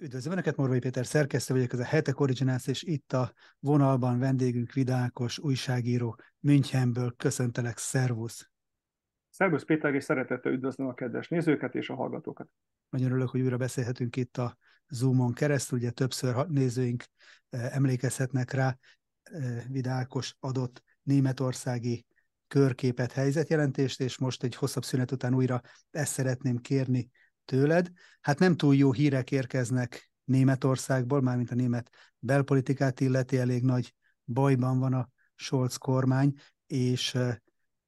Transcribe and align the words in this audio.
Üdvözlöm 0.00 0.32
Önöket, 0.32 0.56
Morvai 0.56 0.78
Péter 0.78 1.06
szerkesztő 1.06 1.54
vagyok, 1.54 1.72
ez 1.72 1.78
a 1.78 1.84
Hetek 1.84 2.20
Originals, 2.20 2.66
és 2.66 2.82
itt 2.82 3.12
a 3.12 3.32
vonalban 3.58 4.18
vendégünk 4.18 4.72
Vidákos, 4.72 5.38
újságíró 5.38 6.16
Münchenből. 6.40 7.14
Köszöntelek, 7.16 7.78
szervusz! 7.78 8.50
Szervusz 9.30 9.64
Péter, 9.64 9.94
és 9.94 10.04
szeretettel 10.04 10.52
üdvözlöm 10.52 10.88
a 10.88 10.94
kedves 10.94 11.28
nézőket 11.28 11.74
és 11.74 11.88
a 11.88 11.94
hallgatókat. 11.94 12.48
Nagyon 12.88 13.10
örülök, 13.10 13.28
hogy 13.28 13.40
újra 13.40 13.56
beszélhetünk 13.56 14.16
itt 14.16 14.36
a 14.36 14.56
Zoomon 14.88 15.32
keresztül, 15.32 15.78
ugye 15.78 15.90
többször 15.90 16.46
nézőink 16.48 17.04
eh, 17.48 17.74
emlékezhetnek 17.76 18.52
rá, 18.52 18.78
eh, 19.22 19.64
Vidákos 19.68 20.36
adott 20.40 20.82
németországi 21.02 22.06
körképet, 22.48 23.12
helyzetjelentést, 23.12 24.00
és 24.00 24.18
most 24.18 24.42
egy 24.42 24.54
hosszabb 24.54 24.84
szünet 24.84 25.12
után 25.12 25.34
újra 25.34 25.60
ezt 25.90 26.12
szeretném 26.12 26.56
kérni 26.56 27.10
tőled. 27.48 27.90
Hát 28.20 28.38
nem 28.38 28.56
túl 28.56 28.74
jó 28.74 28.92
hírek 28.92 29.30
érkeznek 29.30 30.10
Németországból, 30.24 31.20
mármint 31.20 31.50
a 31.50 31.54
német 31.54 31.90
belpolitikát 32.18 33.00
illeti, 33.00 33.38
elég 33.38 33.62
nagy 33.62 33.94
bajban 34.24 34.78
van 34.78 34.92
a 34.92 35.10
Scholz 35.34 35.76
kormány, 35.76 36.34
és 36.66 37.18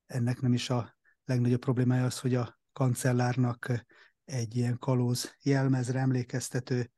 ennek 0.06 0.40
nem 0.40 0.52
is 0.52 0.70
a 0.70 0.96
legnagyobb 1.24 1.60
problémája 1.60 2.04
az, 2.04 2.18
hogy 2.18 2.34
a 2.34 2.60
kancellárnak 2.72 3.84
egy 4.24 4.56
ilyen 4.56 4.78
kalóz 4.78 5.36
jelmezre 5.42 5.98
emlékeztető 5.98 6.90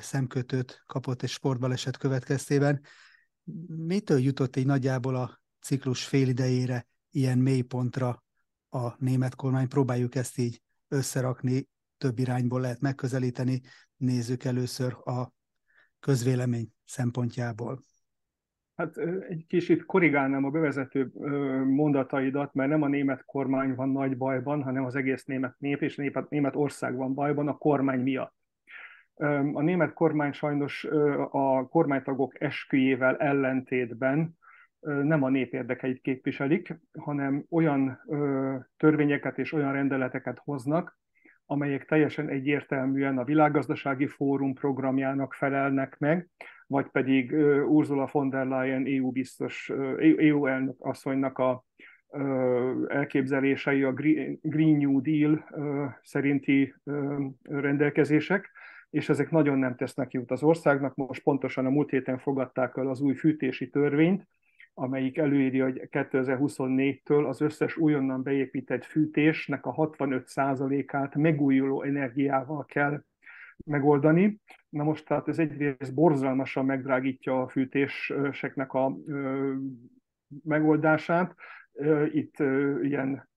szemkötőt 0.00 0.82
kapott 0.86 1.22
egy 1.22 1.28
sportbaleset 1.28 1.96
következtében. 1.96 2.80
Mitől 3.66 4.18
jutott 4.18 4.56
egy 4.56 4.66
nagyjából 4.66 5.16
a 5.16 5.40
ciklus 5.60 6.04
félidejére 6.04 6.86
ilyen 7.10 7.38
mélypontra 7.38 8.24
a 8.68 9.04
német 9.04 9.34
kormány? 9.34 9.68
Próbáljuk 9.68 10.14
ezt 10.14 10.38
így 10.38 10.62
összerakni 10.88 11.68
több 11.98 12.18
irányból 12.18 12.60
lehet 12.60 12.80
megközelíteni. 12.80 13.60
Nézzük 13.96 14.44
először 14.44 14.96
a 15.04 15.32
közvélemény 16.00 16.68
szempontjából. 16.84 17.78
Hát 18.76 18.96
egy 19.28 19.44
kicsit 19.48 19.84
korrigálnám 19.84 20.44
a 20.44 20.50
bevezető 20.50 21.10
mondataidat, 21.64 22.54
mert 22.54 22.70
nem 22.70 22.82
a 22.82 22.88
német 22.88 23.24
kormány 23.24 23.74
van 23.74 23.88
nagy 23.88 24.16
bajban, 24.16 24.62
hanem 24.62 24.84
az 24.84 24.94
egész 24.94 25.24
német 25.24 25.54
nép 25.58 25.82
és 25.82 25.96
német, 26.28 26.56
ország 26.56 26.96
van 26.96 27.14
bajban 27.14 27.48
a 27.48 27.56
kormány 27.56 28.00
miatt. 28.00 28.34
A 29.52 29.60
német 29.60 29.92
kormány 29.92 30.32
sajnos 30.32 30.84
a 31.30 31.68
kormánytagok 31.68 32.40
esküjével 32.40 33.16
ellentétben 33.16 34.36
nem 34.80 35.22
a 35.22 35.28
nép 35.28 35.52
érdekeit 35.52 36.00
képviselik, 36.00 36.80
hanem 36.98 37.44
olyan 37.50 38.00
törvényeket 38.76 39.38
és 39.38 39.52
olyan 39.52 39.72
rendeleteket 39.72 40.38
hoznak, 40.38 40.98
amelyek 41.54 41.84
teljesen 41.84 42.28
egyértelműen 42.28 43.18
a 43.18 43.24
világgazdasági 43.24 44.06
fórum 44.06 44.54
programjának 44.54 45.34
felelnek 45.34 45.98
meg, 45.98 46.28
vagy 46.66 46.86
pedig 46.86 47.32
Ursula 47.68 48.08
von 48.12 48.30
der 48.30 48.46
Leyen 48.46 48.86
EU 48.86 49.10
biztos, 49.10 49.72
EU 50.18 50.46
elnök 50.46 50.76
asszonynak 50.78 51.38
a 51.38 51.64
elképzelései 52.86 53.82
a 53.82 53.92
Green 54.42 54.76
New 54.76 55.00
Deal 55.00 55.44
szerinti 56.02 56.74
rendelkezések, 57.42 58.50
és 58.90 59.08
ezek 59.08 59.30
nagyon 59.30 59.58
nem 59.58 59.76
tesznek 59.76 60.12
jót 60.12 60.30
az 60.30 60.42
országnak. 60.42 60.94
Most 60.94 61.22
pontosan 61.22 61.66
a 61.66 61.70
múlt 61.70 61.90
héten 61.90 62.18
fogadták 62.18 62.76
el 62.76 62.88
az 62.88 63.00
új 63.00 63.14
fűtési 63.14 63.70
törvényt, 63.70 64.26
amelyik 64.74 65.18
előírja, 65.18 65.64
hogy 65.64 65.88
2024-től 65.90 67.28
az 67.28 67.40
összes 67.40 67.76
újonnan 67.76 68.22
beépített 68.22 68.84
fűtésnek 68.84 69.66
a 69.66 69.74
65%-át 69.74 71.14
megújuló 71.14 71.82
energiával 71.82 72.64
kell 72.64 73.02
megoldani. 73.64 74.40
Na 74.68 74.82
most 74.82 75.06
tehát 75.06 75.28
ez 75.28 75.38
egyrészt 75.38 75.94
borzalmasan 75.94 76.64
megdrágítja 76.64 77.42
a 77.42 77.48
fűtéseknek 77.48 78.72
a 78.72 78.96
ö, 79.06 79.52
megoldását. 80.42 81.34
Itt 82.12 82.40
ö, 82.40 82.82
ilyen 82.82 83.28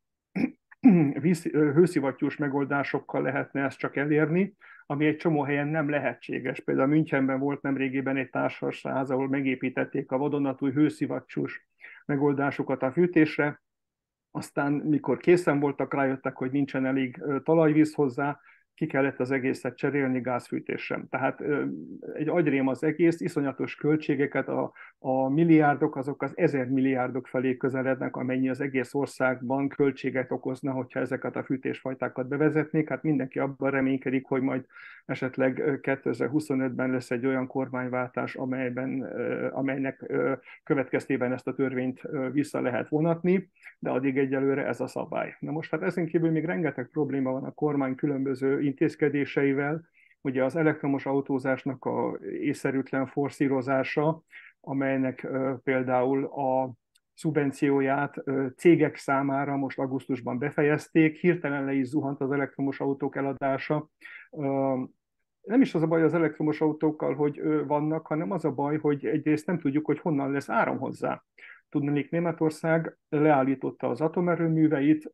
hőszivattyús 1.52 2.38
megoldásokkal 2.38 3.22
lehetne 3.22 3.64
ezt 3.64 3.78
csak 3.78 3.96
elérni, 3.96 4.56
ami 4.90 5.06
egy 5.06 5.18
csomó 5.18 5.42
helyen 5.42 5.68
nem 5.68 5.90
lehetséges. 5.90 6.60
Például 6.60 6.88
Münchenben 6.88 7.40
volt 7.40 7.62
nemrégiben 7.62 8.18
egy 8.18 8.30
társasház, 8.30 9.10
ahol 9.10 9.28
megépítették 9.28 10.12
a 10.12 10.18
vadonatúj 10.18 10.72
hőszivattyús 10.72 11.68
megoldásokat 12.06 12.84
a 12.84 12.92
fűtésre, 12.92 13.62
aztán 14.32 14.74
mikor 14.74 15.18
készen 15.18 15.60
voltak, 15.60 15.94
rájöttek, 15.94 16.36
hogy 16.36 16.52
nincsen 16.52 16.86
elég 16.86 17.24
talajvíz 17.44 17.94
hozzá, 17.94 18.40
ki 18.78 18.86
kellett 18.86 19.20
az 19.20 19.32
egészet 19.32 19.78
cserélni 19.78 20.22
gázfűtésre. 20.22 21.06
Tehát 21.10 21.44
egy 22.14 22.28
agyrém 22.28 22.68
az 22.68 22.84
egész, 22.84 23.20
iszonyatos 23.20 23.76
költségeket, 23.76 24.48
a, 24.48 24.72
a 25.00 25.30
milliárdok 25.30 25.96
azok 25.96 26.22
az 26.22 26.38
ezer 26.38 26.68
milliárdok 26.70 27.28
felé 27.28 27.58
közelednek, 27.58 28.16
amennyi 28.16 28.50
az 28.50 28.62
egész 28.62 28.94
országban 28.94 29.68
költséget 29.68 30.32
okozna, 30.32 30.72
hogyha 30.72 31.00
ezeket 31.00 31.36
a 31.36 31.44
fűtésfajtákat 31.44 32.28
bevezetnék. 32.28 32.90
Hát 32.90 33.04
mindenki 33.04 33.40
abban 33.40 33.72
reménykedik, 33.72 34.26
hogy 34.26 34.42
majd 34.42 34.66
esetleg 35.06 35.80
2025-ben 35.82 36.92
lesz 36.92 37.12
egy 37.12 37.26
olyan 37.26 37.48
kormányváltás, 37.48 38.36
amelyben, 38.36 39.02
amelynek 39.52 40.14
következtében 40.64 41.34
ezt 41.34 41.48
a 41.48 41.54
törvényt 41.54 42.02
vissza 42.32 42.62
lehet 42.62 42.90
vonatni, 42.90 43.50
de 43.80 43.90
addig 43.90 44.18
egyelőre 44.18 44.66
ez 44.66 44.80
a 44.80 44.88
szabály. 44.88 45.36
Na 45.40 45.52
most 45.52 45.72
hát 45.72 45.82
ezen 45.82 46.06
kívül 46.06 46.32
még 46.32 46.46
rengeteg 46.46 46.88
probléma 46.88 47.32
van 47.32 47.44
a 47.44 47.52
kormány 47.52 47.96
különböző 47.96 48.62
intézkedéseivel, 48.68 49.88
ugye 50.22 50.44
az 50.44 50.56
elektromos 50.56 51.06
autózásnak 51.06 51.86
a 51.86 52.18
észszerűtlen 52.40 53.06
forszírozása, 53.06 54.24
amelynek 54.62 55.28
például 55.64 56.26
a 56.26 56.74
szubvencióját 57.14 58.24
cégek 58.56 58.96
számára 58.96 59.56
most 59.56 59.80
augusztusban 59.80 60.40
befejezték, 60.40 61.18
hirtelen 61.18 61.66
le 61.66 61.74
is 61.74 61.88
zuhant 61.88 62.22
az 62.22 62.32
elektromos 62.32 62.80
autók 62.80 63.16
eladása. 63.16 63.90
Nem 65.42 65.62
is 65.62 65.76
az 65.76 65.82
a 65.82 65.88
baj 65.88 66.04
az 66.04 66.14
elektromos 66.14 66.62
autókkal, 66.62 67.16
hogy 67.16 67.42
vannak, 67.68 68.08
hanem 68.08 68.32
az 68.32 68.46
a 68.46 68.52
baj, 68.52 68.78
hogy 68.78 69.06
egyrészt 69.06 69.46
nem 69.46 69.60
tudjuk, 69.60 69.86
hogy 69.86 70.00
honnan 70.00 70.32
lesz 70.32 70.50
áram 70.50 70.78
hozzá. 70.78 71.24
Tudnék, 71.70 72.12
Németország 72.12 72.98
leállította 73.10 73.90
az 73.90 74.02
atomerőműveit, 74.02 75.14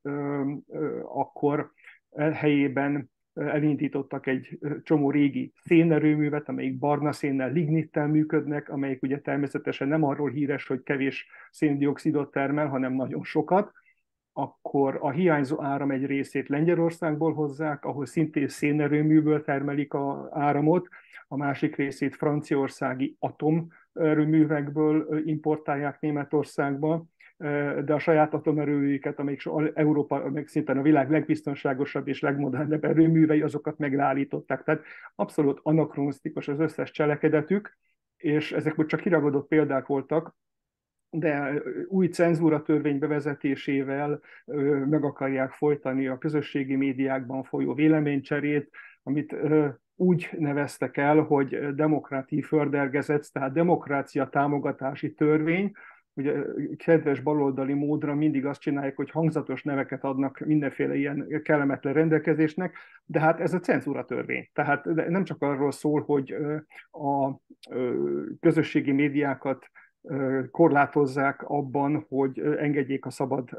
akkor 1.04 1.72
helyében 2.16 3.12
elindítottak 3.34 4.28
egy 4.28 4.60
csomó 4.84 5.12
régi 5.12 5.52
szénerőművet, 5.56 6.50
amelyik 6.50 6.78
barna 6.78 7.12
szénnel, 7.12 7.52
lignittel 7.52 8.08
működnek, 8.08 8.70
amelyik 8.70 9.04
ugye 9.04 9.20
természetesen 9.20 9.88
nem 9.88 10.04
arról 10.04 10.30
híres, 10.30 10.68
hogy 10.68 10.84
kevés 10.84 11.28
széndiokszidot 11.52 12.32
termel, 12.32 12.68
hanem 12.68 12.94
nagyon 12.94 13.24
sokat, 13.24 13.72
akkor 14.34 14.98
a 15.02 15.10
hiányzó 15.10 15.62
áram 15.62 15.92
egy 15.92 16.06
részét 16.06 16.50
Lengyelországból 16.50 17.34
hozzák, 17.34 17.86
ahol 17.86 18.06
szintén 18.06 18.48
szénerőműből 18.48 19.44
termelik 19.44 19.94
a 19.94 20.30
áramot, 20.32 20.88
a 21.28 21.38
másik 21.38 21.76
részét 21.76 22.16
franciaországi 22.16 23.16
atomerőművekből 23.20 25.22
importálják 25.26 26.00
Németországba, 26.00 27.06
de 27.86 27.94
a 27.94 28.00
saját 28.00 28.34
atomerőjüket, 28.34 29.20
amelyik 29.20 29.42
Európa, 29.74 30.30
meg 30.30 30.48
szinte 30.48 30.72
a 30.72 30.82
világ 30.82 31.12
legbiztonságosabb 31.12 32.08
és 32.08 32.20
legmodernebb 32.20 32.84
erőművei, 32.84 33.42
azokat 33.42 33.78
megállították. 33.78 34.64
Tehát 34.64 34.84
abszolút 35.16 35.60
anakronisztikus 35.64 36.48
az 36.48 36.60
összes 36.60 36.92
cselekedetük, 36.92 37.78
és 38.18 38.52
ezek 38.52 38.76
most 38.76 38.90
csak 38.90 39.00
kiragadott 39.00 39.48
példák 39.48 39.86
voltak, 39.86 40.36
de 41.10 41.62
új 41.88 42.08
cenzúra 42.08 42.62
törvény 42.62 43.00
bevezetésével 43.00 44.20
meg 44.90 45.04
akarják 45.04 45.52
folytani 45.52 46.08
a 46.08 46.18
közösségi 46.18 46.76
médiákban 46.76 47.44
folyó 47.44 47.74
véleménycserét, 47.74 48.70
amit 49.04 49.36
úgy 49.96 50.30
neveztek 50.38 50.98
el, 50.98 51.20
hogy 51.20 51.76
demokráti 51.76 52.42
fördergezet, 52.42 53.32
tehát 53.32 53.54
demokrácia 53.54 54.30
támogatási 54.30 55.14
törvény, 55.14 55.72
ugye 56.14 56.34
kedves 56.78 57.20
baloldali 57.20 57.74
módra 57.74 58.16
mindig 58.16 58.46
azt 58.46 58.62
csinálják, 58.62 58.96
hogy 58.96 59.10
hangzatos 59.10 59.64
neveket 59.64 60.04
adnak 60.04 60.40
mindenféle 60.40 60.96
ilyen 60.96 61.42
kellemetlen 61.44 61.94
rendelkezésnek, 61.94 62.76
de 63.06 63.20
hát 63.20 63.40
ez 63.40 63.54
a 63.54 63.60
cenzúra 63.60 64.06
törvény. 64.06 64.50
Tehát 64.54 64.86
nem 64.86 65.24
csak 65.24 65.42
arról 65.42 65.72
szól, 65.72 66.02
hogy 66.02 66.36
a 66.92 67.40
közösségi 68.40 68.92
médiákat 68.92 69.66
korlátozzák 70.52 71.44
abban, 71.44 72.06
hogy 72.10 72.40
engedjék 72.40 73.06
a 73.06 73.10
szabad 73.10 73.50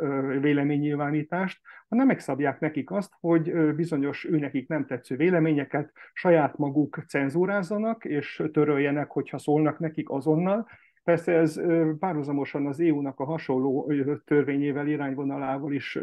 véleménynyilvánítást, 0.41 1.61
hanem 1.89 2.07
megszabják 2.07 2.61
nekik 2.61 2.91
azt, 2.91 3.13
hogy 3.21 3.75
bizonyos 3.75 4.25
őnekik 4.25 4.69
nem 4.69 4.87
tetsző 4.87 5.17
véleményeket 5.17 5.93
saját 6.13 6.59
maguk 6.59 7.05
cenzúrázzanak, 7.09 8.05
és 8.05 8.43
töröljenek, 8.53 9.11
hogyha 9.11 9.39
szólnak 9.39 9.79
nekik 9.79 10.11
azonnal, 10.11 10.67
Persze 11.05 11.33
ez 11.33 11.61
párhuzamosan 11.99 12.67
az 12.67 12.81
EU-nak 12.81 13.21
a 13.21 13.25
hasonló 13.25 13.93
törvényével, 14.25 14.87
irányvonalával 14.87 15.73
is 15.73 15.99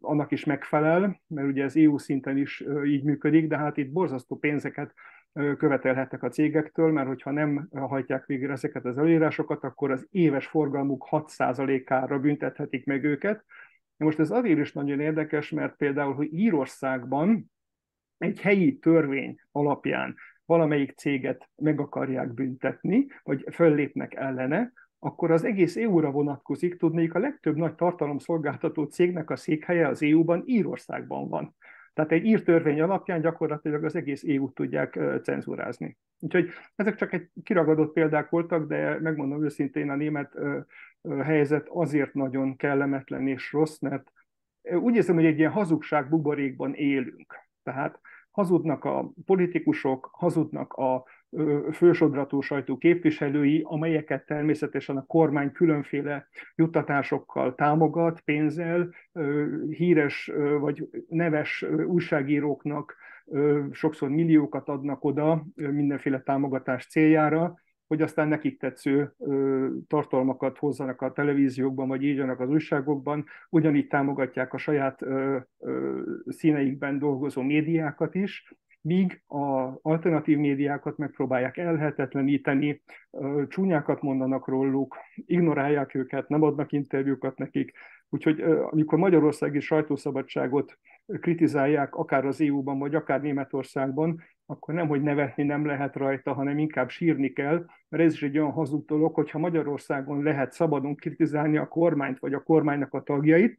annak 0.00 0.32
is 0.32 0.44
megfelel, 0.44 1.20
mert 1.26 1.48
ugye 1.48 1.64
az 1.64 1.76
EU 1.76 1.98
szinten 1.98 2.36
is 2.36 2.64
így 2.84 3.04
működik, 3.04 3.48
de 3.48 3.56
hát 3.56 3.76
itt 3.76 3.92
borzasztó 3.92 4.38
pénzeket 4.38 4.94
követelhetnek 5.32 6.22
a 6.22 6.28
cégektől, 6.28 6.92
mert 6.92 7.06
hogyha 7.06 7.30
nem 7.30 7.68
hajtják 7.72 8.26
végre 8.26 8.52
ezeket 8.52 8.84
az 8.84 8.98
előírásokat, 8.98 9.64
akkor 9.64 9.90
az 9.90 10.06
éves 10.10 10.46
forgalmuk 10.46 11.06
6%-ára 11.10 12.18
büntethetik 12.18 12.86
meg 12.86 13.04
őket. 13.04 13.44
Most 13.96 14.18
ez 14.18 14.30
azért 14.30 14.58
is 14.58 14.72
nagyon 14.72 15.00
érdekes, 15.00 15.50
mert 15.50 15.76
például, 15.76 16.14
hogy 16.14 16.34
Írországban 16.34 17.50
egy 18.18 18.40
helyi 18.40 18.78
törvény 18.78 19.40
alapján 19.52 20.14
valamelyik 20.46 20.92
céget 20.96 21.48
meg 21.56 21.80
akarják 21.80 22.34
büntetni, 22.34 23.06
vagy 23.22 23.46
föllépnek 23.52 24.14
ellene, 24.14 24.72
akkor 24.98 25.30
az 25.30 25.44
egész 25.44 25.76
EU-ra 25.76 26.10
vonatkozik, 26.10 26.76
tudnék 26.76 27.14
a 27.14 27.18
legtöbb 27.18 27.56
nagy 27.56 27.74
tartalomszolgáltató 27.74 28.84
cégnek 28.84 29.30
a 29.30 29.36
székhelye 29.36 29.88
az 29.88 30.02
EU-ban 30.02 30.42
Írországban 30.46 31.28
van. 31.28 31.54
Tehát 31.94 32.12
egy 32.12 32.24
ír 32.24 32.42
törvény 32.42 32.80
alapján 32.80 33.20
gyakorlatilag 33.20 33.84
az 33.84 33.96
egész 33.96 34.22
EU-t 34.22 34.54
tudják 34.54 34.98
cenzúrázni. 35.22 35.96
Úgyhogy 36.18 36.48
ezek 36.74 36.94
csak 36.94 37.12
egy 37.12 37.28
kiragadott 37.42 37.92
példák 37.92 38.28
voltak, 38.28 38.66
de 38.68 39.00
megmondom 39.00 39.44
őszintén, 39.44 39.90
a 39.90 39.96
német 39.96 40.38
helyzet 41.22 41.68
azért 41.68 42.14
nagyon 42.14 42.56
kellemetlen 42.56 43.28
és 43.28 43.52
rossz, 43.52 43.78
mert 43.78 44.12
úgy 44.62 44.94
érzem, 44.94 45.14
hogy 45.14 45.24
egy 45.24 45.38
ilyen 45.38 45.50
hazugság 45.50 46.08
buborékban 46.08 46.74
élünk. 46.74 47.34
Tehát 47.62 48.00
hazudnak 48.36 48.84
a 48.84 49.12
politikusok, 49.26 50.10
hazudnak 50.12 50.72
a 50.72 51.04
fősodratú 51.72 52.40
sajtó 52.40 52.78
képviselői, 52.78 53.62
amelyeket 53.64 54.26
természetesen 54.26 54.96
a 54.96 55.06
kormány 55.06 55.52
különféle 55.52 56.28
juttatásokkal 56.54 57.54
támogat, 57.54 58.20
pénzzel, 58.20 58.88
híres 59.70 60.30
vagy 60.58 60.88
neves 61.08 61.64
újságíróknak 61.86 62.96
sokszor 63.70 64.08
milliókat 64.08 64.68
adnak 64.68 65.04
oda 65.04 65.44
mindenféle 65.54 66.20
támogatás 66.20 66.86
céljára, 66.86 67.54
hogy 67.86 68.02
aztán 68.02 68.28
nekik 68.28 68.58
tetsző 68.58 69.14
tartalmakat 69.88 70.58
hozzanak 70.58 71.02
a 71.02 71.12
televíziókban, 71.12 71.88
vagy 71.88 72.02
írjanak 72.02 72.40
az 72.40 72.50
újságokban, 72.50 73.24
ugyanígy 73.50 73.86
támogatják 73.86 74.52
a 74.52 74.58
saját 74.58 75.00
színeikben 76.26 76.98
dolgozó 76.98 77.42
médiákat 77.42 78.14
is, 78.14 78.54
míg 78.86 79.22
a 79.26 79.78
alternatív 79.82 80.38
médiákat 80.38 80.96
megpróbálják 80.96 81.56
elhetetleníteni, 81.56 82.82
csúnyákat 83.48 84.02
mondanak 84.02 84.48
róluk, 84.48 84.96
ignorálják 85.14 85.94
őket, 85.94 86.28
nem 86.28 86.42
adnak 86.42 86.72
interjúkat 86.72 87.38
nekik. 87.38 87.72
Úgyhogy 88.08 88.40
amikor 88.70 88.98
magyarországi 88.98 89.60
sajtószabadságot 89.60 90.78
kritizálják, 91.06 91.94
akár 91.94 92.26
az 92.26 92.40
EU-ban, 92.40 92.78
vagy 92.78 92.94
akár 92.94 93.20
Németországban, 93.20 94.22
akkor 94.46 94.74
nem, 94.74 94.88
hogy 94.88 95.02
nevetni 95.02 95.42
nem 95.42 95.66
lehet 95.66 95.96
rajta, 95.96 96.32
hanem 96.32 96.58
inkább 96.58 96.88
sírni 96.88 97.32
kell, 97.32 97.64
mert 97.88 98.02
ez 98.02 98.12
is 98.12 98.22
egy 98.22 98.38
olyan 98.38 98.52
hazug 98.52 98.84
dolog, 98.84 99.14
hogyha 99.14 99.38
Magyarországon 99.38 100.22
lehet 100.22 100.52
szabadon 100.52 100.94
kritizálni 100.94 101.56
a 101.56 101.68
kormányt, 101.68 102.18
vagy 102.18 102.34
a 102.34 102.42
kormánynak 102.42 102.94
a 102.94 103.02
tagjait, 103.02 103.58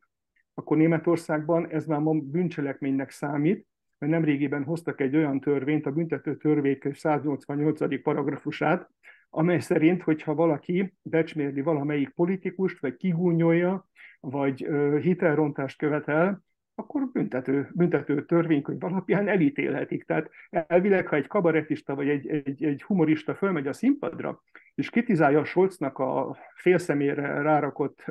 akkor 0.53 0.77
Németországban 0.77 1.69
ez 1.69 1.85
már 1.85 1.99
ma 1.99 2.13
bűncselekménynek 2.13 3.09
számít, 3.09 3.67
mert 3.97 4.11
nemrégiben 4.11 4.63
hoztak 4.63 5.01
egy 5.01 5.15
olyan 5.15 5.39
törvényt, 5.39 5.85
a 5.85 5.91
büntető 5.91 6.37
törvény 6.37 6.77
188. 6.93 8.01
paragrafusát, 8.01 8.89
amely 9.29 9.59
szerint, 9.59 10.03
hogyha 10.03 10.35
valaki 10.35 10.93
becsmérli 11.01 11.61
valamelyik 11.61 12.09
politikust, 12.09 12.79
vagy 12.79 12.95
kigúnyolja, 12.95 13.87
vagy 14.19 14.67
hitelrontást 15.01 15.77
követel, 15.77 16.45
akkor 16.75 17.09
büntető, 17.13 17.69
büntető 17.73 18.25
törvénykönyv 18.25 18.83
alapján 18.83 19.27
elítélhetik. 19.27 20.03
Tehát 20.03 20.29
elvileg, 20.49 21.07
ha 21.07 21.15
egy 21.15 21.27
kabaretista 21.27 21.95
vagy 21.95 22.09
egy, 22.09 22.27
egy, 22.27 22.63
egy 22.63 22.83
humorista 22.83 23.35
fölmegy 23.35 23.67
a 23.67 23.73
színpadra, 23.73 24.43
és 24.75 24.89
kritizálja 24.89 25.39
a 25.39 25.45
Scholznak 25.45 25.99
a 25.99 26.37
félszemére 26.55 27.41
rárakott 27.41 28.05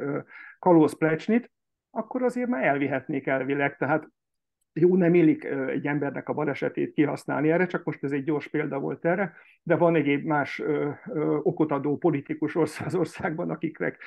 kalóz 0.59 0.99
plecsnit, 0.99 1.51
akkor 1.91 2.23
azért 2.23 2.49
már 2.49 2.65
elvihetnék 2.65 3.27
elvileg. 3.27 3.77
Tehát 3.77 4.09
jó, 4.81 4.97
nem 4.97 5.15
illik 5.15 5.45
egy 5.45 5.87
embernek 5.87 6.29
a 6.29 6.33
balesetét 6.33 6.93
kihasználni 6.93 7.51
erre, 7.51 7.67
csak 7.67 7.85
most 7.85 8.05
ez 8.05 8.13
egy 8.13 8.25
gyors 8.25 8.49
példa 8.49 8.79
volt 8.79 9.05
erre, 9.05 9.35
de 9.63 9.77
van 9.77 9.95
egyéb 9.95 10.25
más 10.25 10.63
okot 11.43 11.73
adó 11.73 11.97
politikus 11.97 12.57
az 12.57 12.95
országban, 12.95 13.51
akiknek 13.51 13.99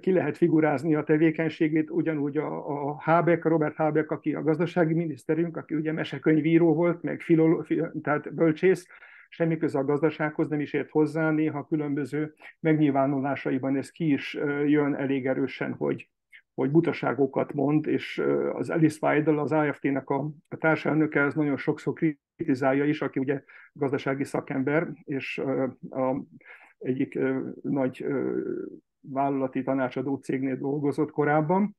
ki 0.00 0.12
lehet 0.12 0.36
figurázni 0.36 0.94
a 0.94 1.02
tevékenységét, 1.02 1.90
ugyanúgy 1.90 2.36
a, 2.36 2.88
a 2.88 2.92
Habeck, 2.92 3.44
Robert 3.44 3.76
Habeck, 3.76 4.10
aki 4.10 4.34
a 4.34 4.42
gazdasági 4.42 4.94
miniszterünk, 4.94 5.56
aki 5.56 5.74
ugye 5.74 5.92
mesekönyvíró 5.92 6.74
volt, 6.74 7.02
meg 7.02 7.20
filolo, 7.20 7.62
tehát 8.02 8.34
bölcsész, 8.34 8.86
semmi 9.28 9.56
köze 9.56 9.78
a 9.78 9.84
gazdasághoz, 9.84 10.48
nem 10.48 10.60
is 10.60 10.72
ért 10.72 10.90
hozzá, 10.90 11.30
néha 11.30 11.66
különböző 11.66 12.34
megnyilvánulásaiban 12.60 13.76
ez 13.76 13.90
ki 13.90 14.12
is 14.12 14.34
jön 14.66 14.94
elég 14.94 15.26
erősen, 15.26 15.72
hogy 15.72 16.08
hogy 16.58 16.70
butaságokat 16.70 17.52
mond, 17.52 17.86
és 17.86 18.22
az 18.52 18.70
Alice 18.70 18.98
Weidel, 19.06 19.38
az 19.38 19.52
AFT-nek 19.52 20.10
a, 20.10 20.30
a 20.48 20.56
társelnöke, 20.56 21.20
ez 21.20 21.34
nagyon 21.34 21.56
sokszor 21.56 21.94
kritizálja 22.36 22.84
is, 22.84 23.02
aki 23.02 23.18
ugye 23.18 23.42
gazdasági 23.72 24.24
szakember, 24.24 24.88
és 25.04 25.38
a, 25.90 26.22
egyik 26.78 27.18
nagy 27.62 28.06
vállalati 29.00 29.62
tanácsadó 29.62 30.16
cégnél 30.16 30.56
dolgozott 30.56 31.10
korábban, 31.10 31.76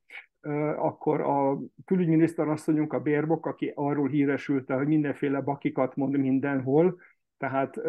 akkor 0.76 1.20
a 1.20 1.58
külügyminiszter 1.84 2.48
asszonyunk, 2.48 2.92
a 2.92 3.00
Bérbok, 3.00 3.46
aki 3.46 3.72
arról 3.74 4.08
híresült, 4.08 4.70
hogy 4.70 4.86
mindenféle 4.86 5.40
bakikat 5.40 5.96
mond 5.96 6.16
mindenhol, 6.16 7.00
tehát 7.38 7.80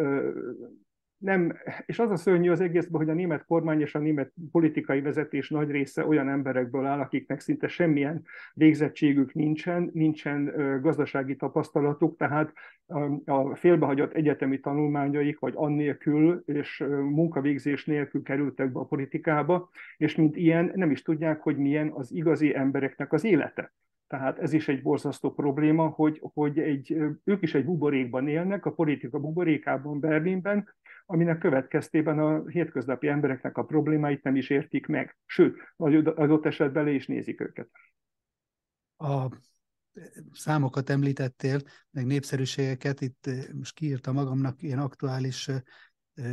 nem, 1.22 1.56
és 1.86 1.98
az 1.98 2.10
a 2.10 2.16
szörnyű 2.16 2.50
az 2.50 2.60
egészben, 2.60 3.00
hogy 3.00 3.10
a 3.10 3.14
német 3.14 3.44
kormány 3.44 3.80
és 3.80 3.94
a 3.94 3.98
német 3.98 4.32
politikai 4.50 5.00
vezetés 5.00 5.50
nagy 5.50 5.70
része 5.70 6.06
olyan 6.06 6.28
emberekből 6.28 6.86
áll, 6.86 7.00
akiknek 7.00 7.40
szinte 7.40 7.68
semmilyen 7.68 8.22
végzettségük 8.54 9.34
nincsen, 9.34 9.90
nincsen 9.92 10.52
gazdasági 10.82 11.36
tapasztalatuk, 11.36 12.16
tehát 12.16 12.52
a 13.24 13.54
félbehagyott 13.54 14.12
egyetemi 14.12 14.60
tanulmányaik, 14.60 15.38
vagy 15.38 15.52
annélkül 15.56 16.42
és 16.46 16.84
munkavégzés 16.88 17.84
nélkül 17.84 18.22
kerültek 18.22 18.72
be 18.72 18.80
a 18.80 18.84
politikába, 18.84 19.70
és 19.96 20.16
mint 20.16 20.36
ilyen 20.36 20.72
nem 20.74 20.90
is 20.90 21.02
tudják, 21.02 21.40
hogy 21.40 21.56
milyen 21.56 21.90
az 21.94 22.12
igazi 22.12 22.54
embereknek 22.54 23.12
az 23.12 23.24
élete. 23.24 23.72
Tehát 24.12 24.38
ez 24.38 24.52
is 24.52 24.68
egy 24.68 24.82
borzasztó 24.82 25.34
probléma, 25.34 25.88
hogy, 25.88 26.20
hogy 26.34 26.58
egy, 26.58 26.96
ők 27.24 27.42
is 27.42 27.54
egy 27.54 27.64
buborékban 27.64 28.28
élnek, 28.28 28.66
a 28.66 28.72
politika 28.72 29.18
buborékában 29.18 30.00
Berlinben, 30.00 30.68
aminek 31.12 31.38
következtében 31.38 32.18
a 32.18 32.48
hétköznapi 32.48 33.08
embereknek 33.08 33.56
a 33.56 33.64
problémáit 33.64 34.22
nem 34.22 34.36
is 34.36 34.50
értik 34.50 34.86
meg. 34.86 35.16
Sőt, 35.26 35.56
adott 35.76 36.46
esetben 36.46 36.84
le 36.84 36.90
is 36.90 37.06
nézik 37.06 37.40
őket. 37.40 37.68
A 38.96 39.28
számokat 40.32 40.90
említettél, 40.90 41.60
meg 41.90 42.06
népszerűségeket, 42.06 43.00
itt 43.00 43.26
eh, 43.26 43.44
most 43.52 43.74
kiírta 43.74 44.12
magamnak 44.12 44.62
ilyen 44.62 44.78
aktuális 44.78 45.48
eh, 45.48 45.60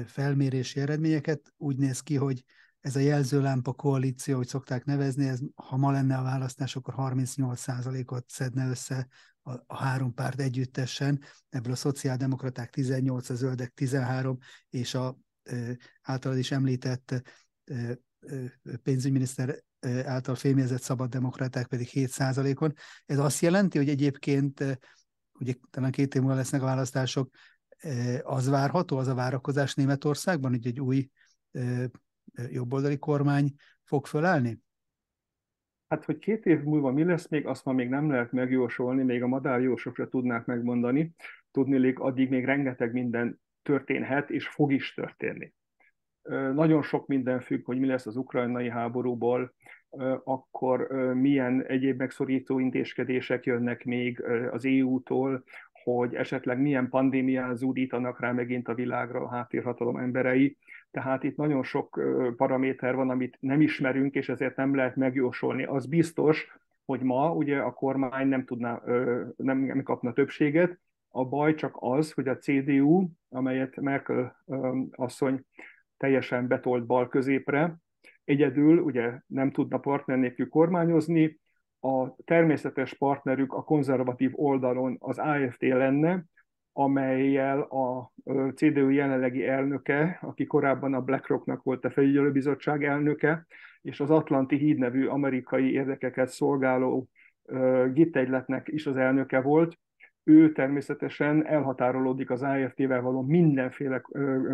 felmérési 0.06 0.80
eredményeket. 0.80 1.54
Úgy 1.58 1.78
néz 1.78 2.02
ki, 2.02 2.16
hogy 2.16 2.44
ez 2.80 2.96
a 2.96 3.00
jelzőlámpa 3.00 3.74
koalíció, 3.74 4.36
hogy 4.36 4.48
szokták 4.48 4.86
nevezni, 4.86 5.28
ez, 5.28 5.40
ha 5.56 5.78
ma 5.78 5.92
lenne 5.92 6.18
a 6.18 6.24
választás, 6.24 6.76
akkor 6.76 6.94
38%-ot 6.98 8.30
szedne 8.30 8.70
össze 8.70 9.08
a, 9.50 9.64
a 9.68 9.78
három 9.78 10.14
párt 10.14 10.40
együttesen, 10.40 11.22
ebből 11.50 11.72
a 11.72 11.76
szociáldemokraták 11.76 12.70
18, 12.70 13.30
a 13.30 13.36
zöldek 13.36 13.74
13, 13.74 14.38
és 14.70 14.94
a 14.94 15.18
e, 15.44 15.78
általad 16.02 16.38
is 16.38 16.52
említett 16.52 17.24
e, 17.64 18.00
pénzügyminiszter 18.84 19.64
által 20.06 20.36
fémjelzett 20.36 20.82
szabaddemokraták 20.82 21.68
pedig 21.68 21.90
7%-on. 21.92 22.74
Ez 23.06 23.18
azt 23.18 23.42
jelenti, 23.42 23.78
hogy 23.78 23.90
egyébként, 23.90 24.80
ugye 25.40 25.54
talán 25.70 25.92
két 25.92 26.16
év 26.16 26.22
múlva 26.22 26.38
lesznek 26.38 26.62
a 26.62 26.66
választások, 26.66 27.30
az 28.22 28.48
várható, 28.48 28.98
az 28.98 29.08
a 29.08 29.14
várakozás 29.14 29.74
Németországban, 29.74 30.52
hogy 30.52 30.68
egy 30.68 30.80
új 30.80 31.10
jobboldali 32.50 32.98
kormány 32.98 33.54
fog 33.84 34.06
fölállni? 34.06 34.60
Hát, 35.90 36.06
hogy 36.06 36.18
két 36.18 36.46
év 36.46 36.64
múlva 36.64 36.92
mi 36.92 37.04
lesz 37.04 37.28
még, 37.28 37.46
azt 37.46 37.66
ma 37.66 37.72
még 37.72 37.90
nem 37.90 38.10
lehet 38.12 38.32
megjósolni, 38.32 39.04
még 39.04 39.24
a 39.24 39.28
madárjósokra 39.28 40.08
tudnák 40.08 40.46
megmondani. 40.46 41.12
Tudnélik, 41.52 42.00
addig 42.00 42.30
még 42.30 42.46
rengeteg 42.46 42.94
minden 42.94 43.40
történhet, 43.62 44.30
és 44.30 44.48
fog 44.48 44.72
is 44.72 44.94
történni. 44.94 45.54
Nagyon 46.54 46.82
sok 46.82 47.08
minden 47.08 47.40
függ, 47.40 47.66
hogy 47.66 47.80
mi 47.80 47.88
lesz 47.88 48.06
az 48.06 48.16
ukrajnai 48.16 48.70
háborúból, 48.70 49.54
akkor 50.24 50.88
milyen 51.14 51.66
egyéb 51.66 51.98
megszorító 51.98 52.60
intézkedések 52.60 53.46
jönnek 53.46 53.84
még 53.84 54.24
az 54.52 54.66
EU-tól, 54.66 55.44
hogy 55.84 56.16
esetleg 56.16 56.60
milyen 56.60 56.90
pandémián 56.90 57.56
zúdítanak 57.56 58.20
rá 58.20 58.32
megint 58.32 58.68
a 58.68 58.74
világra 58.74 59.22
a 59.22 59.30
háttérhatalom 59.30 59.98
emberei. 59.98 60.58
Tehát 60.92 61.24
itt 61.24 61.36
nagyon 61.36 61.64
sok 61.64 62.02
paraméter 62.38 62.96
van, 62.96 63.10
amit 63.10 63.38
nem 63.40 63.62
ismerünk, 63.62 64.16
és 64.16 64.30
ezért 64.30 64.56
nem 64.56 64.76
lehet 64.76 64.96
megjósolni. 64.96 65.64
Az 65.64 65.86
biztos, 65.86 66.58
hogy 66.86 67.02
ma 67.02 67.34
ugye 67.34 67.58
a 67.58 67.74
kormány 67.74 68.28
nem 68.28 68.46
tudná, 68.46 68.82
nem, 69.36 69.84
kapna 69.84 70.14
többséget, 70.14 70.80
A 71.12 71.26
baj 71.26 71.54
csak 71.54 71.78
az, 71.80 72.12
hogy 72.12 72.28
a 72.28 72.38
CDU, 72.38 73.08
amelyet 73.30 73.76
Merkel 73.76 74.44
asszony 74.92 75.46
teljesen 75.98 76.48
betolt 76.48 76.86
bal 76.86 77.08
középre, 77.08 77.78
egyedül 78.24 78.80
ugye 78.80 79.20
nem 79.28 79.52
tudna 79.52 79.78
partner 79.78 80.36
kormányozni, 80.50 81.40
a 81.80 82.16
természetes 82.24 82.94
partnerük 82.94 83.54
a 83.54 83.64
konzervatív 83.64 84.32
oldalon 84.34 84.96
az 85.00 85.18
AFD 85.18 85.62
lenne, 85.62 86.24
amelyel 86.74 87.60
a 87.60 88.14
CDU 88.56 88.90
jelenlegi 88.90 89.46
elnöke, 89.46 90.20
aki 90.22 90.46
korábban 90.46 90.94
a 90.94 91.02
BlackRocknak 91.02 91.64
volt 91.64 91.86
a 91.86 91.92
felügyelőbizottság 91.92 92.84
elnöke, 92.84 93.46
és 93.82 94.00
az 94.00 94.10
Atlanti 94.10 94.58
Híd 94.58 94.78
nevű 94.78 95.06
amerikai 95.06 95.72
érdekeket 95.72 96.30
szolgáló 96.30 97.10
gittegyletnek 97.94 98.68
is 98.68 98.86
az 98.86 98.98
elnöke 98.98 99.42
volt, 99.42 99.78
ő 100.24 100.52
természetesen 100.52 101.46
elhatárolódik 101.46 102.30
az 102.30 102.42
AFT-vel 102.42 103.02
való 103.02 103.22
mindenféle 103.22 104.02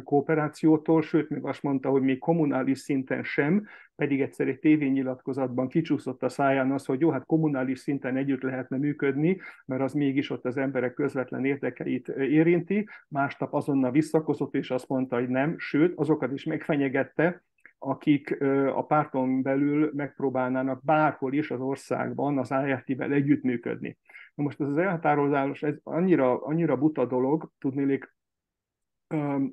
kooperációtól, 0.04 1.02
sőt, 1.02 1.30
még 1.30 1.44
azt 1.44 1.64
mondta, 1.64 1.90
hogy 1.90 2.02
még 2.02 2.20
kommunális 2.20 2.80
szinten 2.80 3.24
sem, 3.24 3.68
pedig 3.96 4.22
egyszer 4.22 4.48
egy 4.48 4.60
tévényilatkozatban 4.60 5.68
kicsúszott 5.68 6.24
a 6.24 6.30
száján 6.30 6.72
az, 6.72 6.86
hogy 6.86 7.00
jó, 7.00 7.10
hát 7.10 7.26
kommunális 7.26 7.80
szinten 7.80 8.18
együtt 8.18 8.42
lehetne 8.42 8.78
működni, 8.78 9.38
mert 9.66 9.82
az 9.82 9.94
mégis 9.94 10.30
ott 10.30 10.46
az 10.46 10.58
emberek 10.58 10.94
közvetlen 10.94 11.46
érdekeit 11.46 12.08
érinti, 12.08 12.88
másnap 13.08 13.54
azonnal 13.54 13.92
visszakozott, 13.92 14.56
és 14.56 14.72
azt 14.72 14.88
mondta, 14.88 15.16
hogy 15.16 15.30
nem, 15.30 15.56
sőt, 15.58 15.94
azokat 15.98 16.32
is 16.32 16.44
megfenyegette, 16.44 17.44
akik 17.80 18.42
a 18.74 18.86
párton 18.86 19.42
belül 19.42 19.92
megpróbálnának 19.94 20.84
bárhol 20.84 21.34
is 21.34 21.52
az 21.52 21.60
országban 21.60 22.38
az 22.38 22.52
AFT-vel 22.52 23.12
együttműködni. 23.12 23.98
Na 24.36 24.44
most 24.44 24.62
ez 24.62 24.68
az 24.68 24.78
elhatározás, 24.78 25.64
ez 25.64 25.76
annyira, 25.84 26.42
annyira 26.44 26.78
buta 26.78 27.06
dolog, 27.06 27.52
tudnélik, 27.60 28.14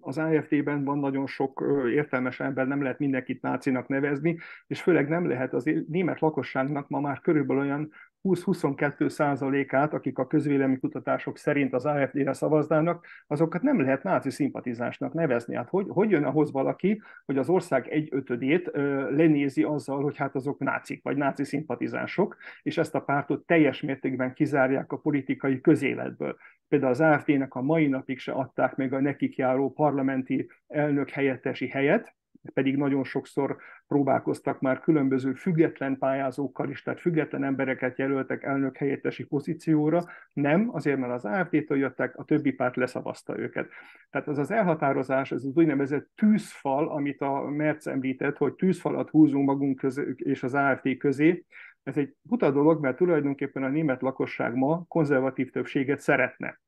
az 0.00 0.18
AFT-ben 0.18 0.84
van 0.84 0.98
nagyon 0.98 1.26
sok 1.26 1.64
értelmes 1.90 2.40
ember, 2.40 2.66
nem 2.66 2.82
lehet 2.82 2.98
mindenkit 2.98 3.42
nácinak 3.42 3.88
nevezni, 3.88 4.38
és 4.66 4.82
főleg 4.82 5.08
nem 5.08 5.26
lehet 5.26 5.52
az 5.52 5.70
német 5.88 6.20
lakosságnak 6.20 6.88
ma 6.88 7.00
már 7.00 7.20
körülbelül 7.20 7.62
olyan 7.62 7.92
20-22 8.24 9.08
százalékát, 9.08 9.94
akik 9.94 10.18
a 10.18 10.26
közvéleménykutatások 10.26 11.38
szerint 11.38 11.74
az 11.74 11.86
AFD-re 11.86 12.32
szavaznának, 12.32 13.06
azokat 13.26 13.62
nem 13.62 13.80
lehet 13.80 14.02
náci 14.02 14.30
szimpatizásnak 14.30 15.12
nevezni. 15.12 15.54
Hát 15.54 15.68
hogy, 15.68 15.86
hogy 15.88 16.10
jön 16.10 16.24
ahhoz 16.24 16.52
valaki, 16.52 17.02
hogy 17.24 17.38
az 17.38 17.48
ország 17.48 17.88
egy 17.88 18.08
ötödét 18.10 18.70
lenézi 19.10 19.62
azzal, 19.62 20.02
hogy 20.02 20.16
hát 20.16 20.34
azok 20.34 20.58
nácik, 20.58 21.02
vagy 21.02 21.16
náci 21.16 21.44
szimpatizások, 21.44 22.36
és 22.62 22.78
ezt 22.78 22.94
a 22.94 23.00
pártot 23.00 23.46
teljes 23.46 23.80
mértékben 23.80 24.34
kizárják 24.34 24.92
a 24.92 24.98
politikai 24.98 25.60
közéletből. 25.60 26.36
Például 26.68 26.92
az 26.92 27.00
AFD-nek 27.00 27.54
a 27.54 27.62
mai 27.62 27.86
napig 27.86 28.18
se 28.18 28.32
adták 28.32 28.74
meg 28.74 28.92
a 28.92 29.00
nekik 29.00 29.36
járó 29.36 29.72
parlamenti 29.72 30.50
elnök 30.66 31.10
helyettesi 31.10 31.68
helyet, 31.68 32.14
pedig 32.54 32.76
nagyon 32.76 33.04
sokszor 33.04 33.56
próbálkoztak 33.86 34.60
már 34.60 34.80
különböző 34.80 35.32
független 35.32 35.98
pályázókkal 35.98 36.70
is, 36.70 36.82
tehát 36.82 37.00
független 37.00 37.44
embereket 37.44 37.98
jelöltek 37.98 38.42
elnök 38.42 38.76
helyettesi 38.76 39.24
pozícióra, 39.24 40.04
nem, 40.32 40.68
azért 40.72 40.98
mert 40.98 41.12
az 41.12 41.24
AFD-től 41.24 41.78
jöttek, 41.78 42.18
a 42.18 42.24
többi 42.24 42.52
párt 42.52 42.76
leszavazta 42.76 43.38
őket. 43.38 43.68
Tehát 44.10 44.28
az 44.28 44.38
az 44.38 44.50
elhatározás, 44.50 45.32
ez 45.32 45.44
az 45.44 45.56
úgynevezett 45.56 46.10
tűzfal, 46.14 46.88
amit 46.88 47.20
a 47.20 47.40
Merc 47.50 47.86
említett, 47.86 48.36
hogy 48.36 48.54
tűzfalat 48.54 49.10
húzunk 49.10 49.46
magunk 49.46 49.78
közé, 49.78 50.14
és 50.16 50.42
az 50.42 50.54
AFD 50.54 50.96
közé, 50.96 51.44
ez 51.82 51.96
egy 51.96 52.14
buta 52.22 52.50
dolog, 52.50 52.80
mert 52.80 52.96
tulajdonképpen 52.96 53.62
a 53.62 53.68
német 53.68 54.02
lakosság 54.02 54.54
ma 54.54 54.84
konzervatív 54.88 55.50
többséget 55.50 56.00
szeretne. 56.00 56.60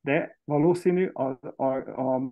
De 0.00 0.38
valószínű 0.44 1.06
a, 1.06 1.38
a, 1.56 1.64
a 2.00 2.30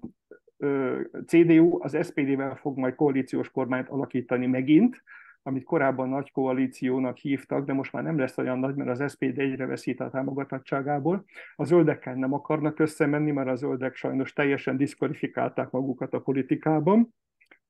CDU 1.27 1.79
az 1.83 1.99
SPD-vel 2.03 2.57
fog 2.57 2.79
majd 2.79 2.95
koalíciós 2.95 3.51
kormányt 3.51 3.89
alakítani 3.89 4.47
megint, 4.47 5.03
amit 5.43 5.65
korábban 5.65 6.09
nagy 6.09 6.31
koalíciónak 6.31 7.17
hívtak, 7.17 7.65
de 7.65 7.73
most 7.73 7.93
már 7.93 8.03
nem 8.03 8.19
lesz 8.19 8.39
olyan 8.39 8.59
nagy, 8.59 8.75
mert 8.75 9.01
az 9.01 9.13
SPD 9.13 9.39
egyre 9.39 9.67
veszít 9.67 10.01
a 10.01 10.11
támogatottságából. 10.11 11.25
A 11.57 11.65
zöldekkel 11.65 12.15
nem 12.15 12.33
akarnak 12.33 12.79
összemenni, 12.79 13.31
mert 13.31 13.49
a 13.49 13.55
zöldek 13.55 13.95
sajnos 13.95 14.33
teljesen 14.33 14.77
diszkvalifikálták 14.77 15.71
magukat 15.71 16.15
a 16.15 16.21
politikában. 16.21 17.15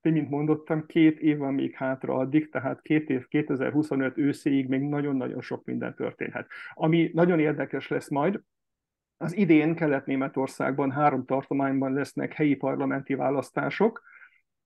De, 0.00 0.11
mint 0.11 0.30
mondottam, 0.30 0.87
két 0.87 1.18
év 1.21 1.38
van 1.38 1.54
még 1.54 1.75
hátra 1.75 2.14
addig, 2.14 2.50
tehát 2.50 2.83
két 2.83 3.11
év, 3.11 3.28
2025 3.28 4.18
őszéig 4.18 4.68
még 4.68 4.80
nagyon-nagyon 4.80 5.40
sok 5.40 5.64
minden 5.64 5.95
történhet. 5.95 6.47
Ami 6.75 7.11
nagyon 7.14 7.38
érdekes 7.38 7.88
lesz 7.88 8.09
majd, 8.09 8.40
az 9.19 9.37
idén 9.37 9.75
Kelet-Németországban 9.75 10.91
három 10.91 11.25
tartományban 11.25 11.93
lesznek 11.93 12.33
helyi 12.33 12.55
parlamenti 12.55 13.15
választások, 13.15 14.03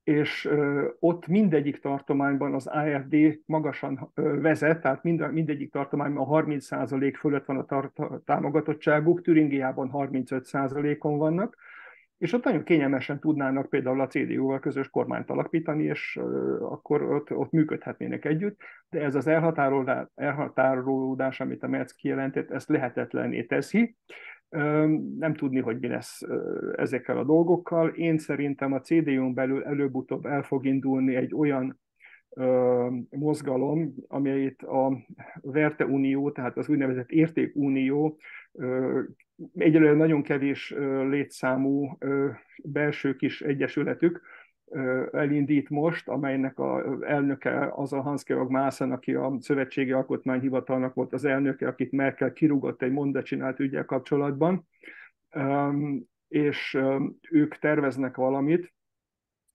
és 0.05 0.51
ott 0.99 1.27
mindegyik 1.27 1.81
tartományban 1.81 2.55
az 2.55 2.67
AFD 2.67 3.17
magasan 3.47 4.11
vezet, 4.15 4.81
tehát 4.81 5.03
mind, 5.03 5.33
mindegyik 5.33 5.73
tartományban 5.73 6.27
30% 6.31 7.15
fölött 7.19 7.45
van 7.45 7.59
a 7.59 8.21
támogatottságuk, 8.25 9.23
Türingiában 9.23 9.91
35%-on 9.93 11.19
vannak, 11.19 11.57
és 12.19 12.33
ott 12.33 12.45
nagyon 12.45 12.65
kényelmesen 12.65 13.19
tudnának 13.21 13.69
például 13.69 14.01
a 14.01 14.07
CDU-val 14.07 14.59
közös 14.59 14.91
kormányt 14.91 15.31
alapítani, 15.31 15.85
és 15.85 16.21
akkor 16.61 17.03
ott, 17.03 17.33
ott 17.33 17.51
működhetnének 17.51 18.25
együtt, 18.25 18.61
de 18.91 19.01
ez 19.01 19.15
az 19.15 19.27
elhatárolódás, 19.27 20.07
elhatárolódás 20.15 21.41
amit 21.41 21.63
a 21.63 21.69
Merz 21.69 21.93
kijelentett, 21.93 22.51
ezt 22.51 22.69
lehetetlené 22.69 23.43
teszi, 23.43 23.97
nem 25.19 25.35
tudni, 25.35 25.61
hogy 25.61 25.79
mi 25.79 25.89
lesz 25.89 26.21
ezekkel 26.77 27.19
a 27.19 27.25
dolgokkal. 27.25 27.89
Én 27.89 28.19
szerintem 28.19 28.73
a 28.73 28.81
CDU-n 28.81 29.35
belül 29.35 29.65
előbb-utóbb 29.65 30.27
el 30.27 30.43
fog 30.43 30.67
indulni 30.67 31.15
egy 31.17 31.35
olyan 31.35 31.81
mozgalom, 33.11 33.95
amelyet 34.09 34.63
a 34.63 34.99
Verte 35.41 35.85
Unió, 35.85 36.31
tehát 36.31 36.57
az 36.57 36.69
úgynevezett 36.69 37.11
Értékunió 37.11 38.19
egyelőre 39.55 39.93
nagyon 39.95 40.23
kevés 40.23 40.75
létszámú 41.09 41.99
belső 42.65 43.17
kis 43.17 43.43
egyesületük, 43.43 44.21
elindít 45.13 45.71
most, 45.71 46.09
amelynek 46.09 46.59
a 46.59 47.03
elnöke 47.05 47.73
az 47.75 47.93
a 47.93 48.01
Hans-Georg 48.01 48.51
Maassen, 48.51 48.93
aki 48.93 49.15
a 49.15 49.37
Szövetségi 49.41 49.93
Alkotmányhivatalnak 49.93 50.95
volt 50.95 51.13
az 51.13 51.25
elnöke, 51.25 51.67
akit 51.67 51.93
Merkel 51.93 52.33
kirúgott 52.33 52.83
egy 52.83 52.93
mondat 52.93 53.25
csinált 53.25 53.61
ügyel 53.61 53.85
kapcsolatban, 53.85 54.67
és 56.29 56.79
ők 57.31 57.59
terveznek 57.59 58.17
valamit, 58.17 58.73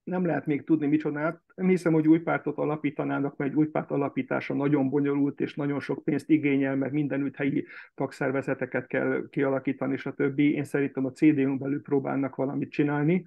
nem 0.03 0.25
lehet 0.25 0.45
még 0.45 0.63
tudni 0.63 0.88
micsodát. 0.88 1.41
Nem 1.55 1.67
hiszem, 1.67 1.93
hogy 1.93 2.07
új 2.07 2.19
pártot 2.19 2.57
alapítanának, 2.57 3.38
mert 3.38 3.51
egy 3.51 3.57
új 3.57 3.65
párt 3.67 3.91
alapítása 3.91 4.53
nagyon 4.53 4.89
bonyolult, 4.89 5.41
és 5.41 5.55
nagyon 5.55 5.79
sok 5.79 6.03
pénzt 6.03 6.29
igényel, 6.29 6.75
mert 6.75 6.91
mindenütt 6.91 7.36
helyi 7.36 7.65
tagszervezeteket 7.95 8.88
kell 8.88 9.27
kialakítani, 9.29 9.93
és 9.93 10.05
a 10.05 10.13
többi. 10.13 10.53
Én 10.53 10.63
szerintem 10.63 11.05
a 11.05 11.12
CDU-n 11.12 11.57
belül 11.57 11.81
próbálnak 11.81 12.36
valamit 12.36 12.71
csinálni 12.71 13.25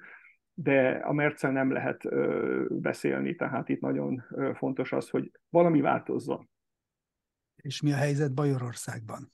de 0.62 0.90
a 0.90 1.12
Mercel 1.12 1.52
nem 1.52 1.72
lehet 1.72 2.08
beszélni, 2.80 3.34
tehát 3.34 3.68
itt 3.68 3.80
nagyon 3.80 4.24
fontos 4.54 4.92
az, 4.92 5.08
hogy 5.08 5.30
valami 5.48 5.80
változzon. 5.80 6.48
És 7.56 7.82
mi 7.82 7.92
a 7.92 7.96
helyzet 7.96 8.34
Bajorországban? 8.34 9.32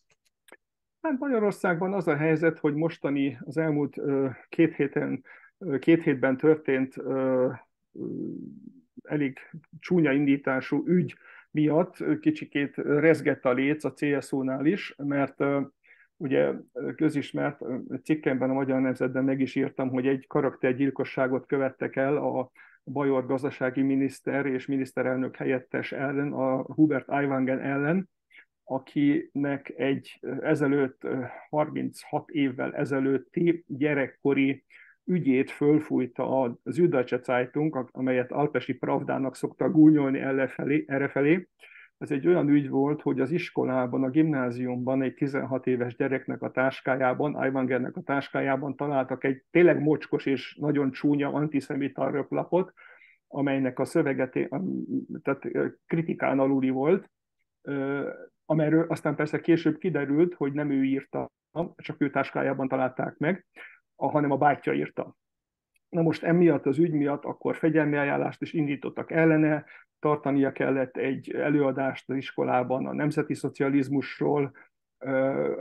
Hát 1.00 1.18
Magyarországban 1.18 1.92
az 1.92 2.08
a 2.08 2.16
helyzet, 2.16 2.58
hogy 2.58 2.74
mostani 2.74 3.38
az 3.44 3.56
elmúlt 3.56 4.00
két 4.48 4.74
héten, 4.74 5.24
két 5.78 6.02
hétben 6.02 6.36
történt 6.36 6.94
elég 9.02 9.38
csúnya 9.78 10.12
indítású 10.12 10.86
ügy 10.86 11.16
miatt 11.50 12.20
kicsikét 12.20 12.76
rezgett 12.76 13.44
a 13.44 13.52
léc 13.52 13.84
a 13.84 13.92
CSU-nál 13.92 14.66
is, 14.66 14.94
mert 14.96 15.36
ugye 16.16 16.52
közismert 16.96 17.60
cikkemben 18.02 18.50
a 18.50 18.54
Magyar 18.54 18.80
Nemzetben 18.80 19.24
meg 19.24 19.40
is 19.40 19.54
írtam, 19.54 19.88
hogy 19.88 20.06
egy 20.06 20.26
karaktergyilkosságot 20.26 21.46
követtek 21.46 21.96
el 21.96 22.16
a 22.16 22.50
Bajor 22.84 23.26
gazdasági 23.26 23.82
miniszter 23.82 24.46
és 24.46 24.66
miniszterelnök 24.66 25.36
helyettes 25.36 25.92
ellen, 25.92 26.32
a 26.32 26.62
Hubert 26.62 27.08
Aiwangen 27.08 27.60
ellen, 27.60 28.08
akinek 28.64 29.72
egy 29.76 30.20
ezelőtt, 30.40 31.06
36 31.48 32.30
évvel 32.30 32.74
ezelőtti 32.74 33.64
gyerekkori 33.66 34.64
ügyét 35.04 35.50
fölfújta 35.50 36.42
a 36.42 36.58
Süddeutsche 36.64 37.20
Zeitung, 37.22 37.88
amelyet 37.92 38.32
Alpesi 38.32 38.74
Pravdának 38.74 39.36
szokta 39.36 39.70
gúnyolni 39.70 40.18
errefelé, 40.18 41.48
ez 41.98 42.10
egy 42.10 42.26
olyan 42.26 42.48
ügy 42.48 42.68
volt, 42.68 43.02
hogy 43.02 43.20
az 43.20 43.30
iskolában, 43.30 44.04
a 44.04 44.10
gimnáziumban 44.10 45.02
egy 45.02 45.14
16 45.14 45.66
éves 45.66 45.96
gyereknek 45.96 46.42
a 46.42 46.50
táskájában, 46.50 47.34
Aiwangernek 47.34 47.96
a 47.96 48.00
táskájában 48.00 48.76
találtak 48.76 49.24
egy 49.24 49.42
tényleg 49.50 49.80
mocskos 49.80 50.26
és 50.26 50.56
nagyon 50.60 50.90
csúnya 50.90 51.32
antiszemita 51.32 52.10
röplapot, 52.10 52.72
amelynek 53.28 53.78
a 53.78 53.84
szövege 53.84 54.28
tehát 55.22 55.48
kritikán 55.86 56.38
aluli 56.38 56.70
volt, 56.70 57.10
amerről 58.44 58.86
aztán 58.88 59.14
persze 59.14 59.40
később 59.40 59.78
kiderült, 59.78 60.34
hogy 60.34 60.52
nem 60.52 60.70
ő 60.70 60.84
írta, 60.84 61.30
csak 61.76 62.00
ő 62.00 62.10
táskájában 62.10 62.68
találták 62.68 63.16
meg, 63.16 63.46
hanem 63.96 64.30
a 64.30 64.36
bátyja 64.36 64.72
írta. 64.72 65.16
Na 65.88 66.02
most 66.02 66.22
emiatt 66.22 66.66
az 66.66 66.78
ügy 66.78 66.92
miatt 66.92 67.24
akkor 67.24 67.56
fegyelmi 67.56 67.96
ajánlást 67.96 68.42
is 68.42 68.52
indítottak 68.52 69.10
ellene, 69.10 69.64
tartania 69.98 70.52
kellett 70.52 70.96
egy 70.96 71.30
előadást 71.30 72.10
az 72.10 72.16
iskolában 72.16 72.86
a 72.86 72.92
nemzeti 72.92 73.34
szocializmusról, 73.34 74.52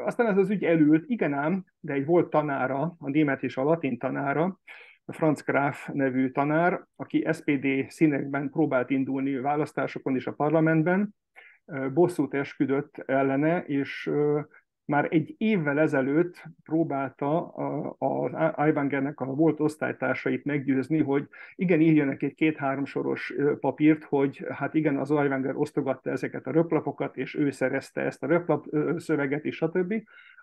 aztán 0.06 0.28
ez 0.28 0.38
az 0.38 0.50
ügy 0.50 0.64
elült, 0.64 1.04
igen 1.08 1.34
ám, 1.34 1.66
de 1.80 1.94
egy 1.94 2.06
volt 2.06 2.30
tanára, 2.30 2.96
a 3.00 3.10
német 3.10 3.44
és 3.44 3.58
a 3.58 3.64
latin 3.64 3.98
tanára, 3.98 4.60
a 5.06 5.14
Franz 5.14 5.42
Graf 5.42 5.90
nevű 5.94 6.30
tanár, 6.30 6.86
aki 6.96 7.28
SPD 7.32 7.90
színekben 7.90 8.50
próbált 8.50 8.90
indulni 8.90 9.40
választásokon 9.40 10.16
és 10.16 10.28
a 10.28 10.34
parlamentben, 10.34 11.16
bosszút 11.94 12.34
esküdött 12.34 12.98
ellene, 12.98 13.64
és 13.64 14.10
már 14.86 15.08
egy 15.10 15.36
évvel 15.38 15.80
ezelőtt 15.80 16.44
próbálta 16.64 17.48
az 17.98 18.32
Aiwangernek 18.56 19.20
a 19.20 19.26
volt 19.26 19.60
osztálytársait 19.60 20.46
meggyőzni, 20.46 21.02
hogy 21.02 21.28
igen, 21.56 21.82
írjanak 21.82 22.24
egy 22.24 22.34
két-három 22.34 22.86
soros 22.86 23.34
papírt, 23.60 24.04
hogy 24.04 24.46
hát 24.50 24.74
igen, 24.74 24.98
az 24.98 25.12
Aiwanger 25.12 25.56
osztogatta 25.56 26.10
ezeket 26.10 26.48
a 26.48 26.52
röplapokat, 26.52 27.18
és 27.18 27.36
ő 27.36 27.52
szerezte 27.52 28.02
ezt 28.02 28.24
a 28.24 28.28
röplap 28.28 28.66
szöveget, 28.98 29.46
és 29.46 29.56
stb., 29.56 29.94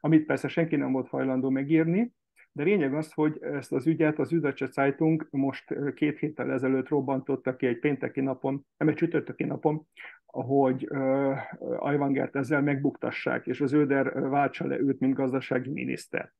amit 0.01 0.27
persze 0.27 0.49
senki 0.49 0.77
nem 0.77 0.93
volt 0.93 1.09
hajlandó 1.09 1.51
megírni, 1.51 2.13
de 2.53 2.63
lényeg 2.63 2.95
az, 2.95 3.13
hogy 3.13 3.39
ezt 3.41 3.73
az 3.73 3.87
ügyet 3.87 4.19
az 4.19 4.33
Üdöcse 4.33 4.67
Zeitung 4.67 5.29
most 5.31 5.75
két 5.95 6.19
héttel 6.19 6.53
ezelőtt 6.53 6.89
robbantotta 6.89 7.57
ki 7.57 7.67
egy 7.67 7.79
pénteki 7.79 8.21
napon, 8.21 8.67
nem 8.77 8.89
egy 8.89 8.95
csütörtöki 8.95 9.45
napon, 9.45 9.87
hogy 10.27 10.89
uh, 10.91 11.39
Ajvangert 11.77 12.37
ezzel 12.37 12.63
megbuktassák, 12.63 13.47
és 13.47 13.61
az 13.61 13.73
Öder 13.73 14.21
váltsa 14.21 14.67
le 14.67 14.81
őt, 14.81 15.01
mint 15.01 15.15
gazdasági 15.15 15.71
miniszter. 15.71 16.33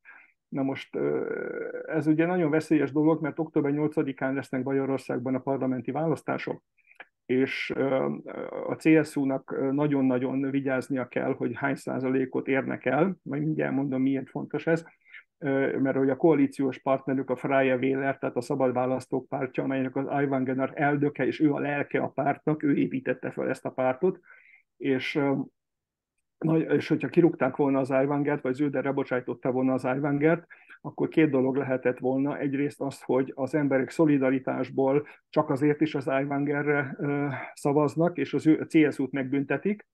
Na 0.47 0.63
most 0.63 0.97
ez 1.85 2.07
ugye 2.07 2.25
nagyon 2.25 2.49
veszélyes 2.49 2.91
dolog, 2.91 3.21
mert 3.21 3.39
október 3.39 3.71
8-án 3.75 4.33
lesznek 4.33 4.63
Bajorországban 4.63 5.35
a 5.35 5.39
parlamenti 5.39 5.91
választások, 5.91 6.63
és 7.25 7.73
a 8.67 8.75
CSU-nak 8.75 9.71
nagyon-nagyon 9.71 10.51
vigyáznia 10.51 11.07
kell, 11.07 11.33
hogy 11.33 11.51
hány 11.55 11.75
százalékot 11.75 12.47
érnek 12.47 12.85
el, 12.85 13.17
majd 13.21 13.43
mindjárt 13.43 13.73
mondom, 13.73 14.01
miért 14.01 14.29
fontos 14.29 14.67
ez, 14.67 14.85
mert 15.79 15.97
hogy 15.97 16.09
a 16.09 16.15
koalíciós 16.15 16.77
partnerük 16.77 17.29
a 17.29 17.35
Freie 17.35 17.75
Wähler, 17.75 18.17
tehát 18.17 18.35
a 18.35 18.41
Szabad 18.41 18.73
Választók 18.73 19.27
pártja, 19.27 19.63
amelynek 19.63 19.95
az 19.95 20.05
Aiwanger 20.05 20.71
eldöke, 20.75 21.25
és 21.25 21.39
ő 21.39 21.53
a 21.53 21.59
lelke 21.59 21.99
a 21.99 22.07
pártnak, 22.07 22.63
ő 22.63 22.75
építette 22.75 23.31
fel 23.31 23.49
ezt 23.49 23.65
a 23.65 23.71
pártot, 23.71 24.19
és 24.77 25.19
és 26.67 26.87
hogyha 26.87 27.07
kirúgták 27.07 27.55
volna 27.55 27.79
az 27.79 27.91
Aiwangert, 27.91 28.41
vagy 28.41 28.53
Zöder 28.53 28.83
rebocsájtotta 28.83 29.51
volna 29.51 29.73
az 29.73 29.85
Aiwangert, 29.85 30.45
akkor 30.81 31.07
két 31.07 31.29
dolog 31.29 31.55
lehetett 31.55 31.99
volna. 31.99 32.37
Egyrészt 32.37 32.81
az, 32.81 33.01
hogy 33.01 33.31
az 33.35 33.55
emberek 33.55 33.89
szolidaritásból 33.89 35.07
csak 35.29 35.49
azért 35.49 35.81
is 35.81 35.95
az 35.95 36.07
Aiwangerre 36.07 36.97
szavaznak, 37.53 38.17
és 38.17 38.33
az 38.33 38.47
ő 38.47 38.65
CSU-t 38.65 39.11
megbüntetik, 39.11 39.87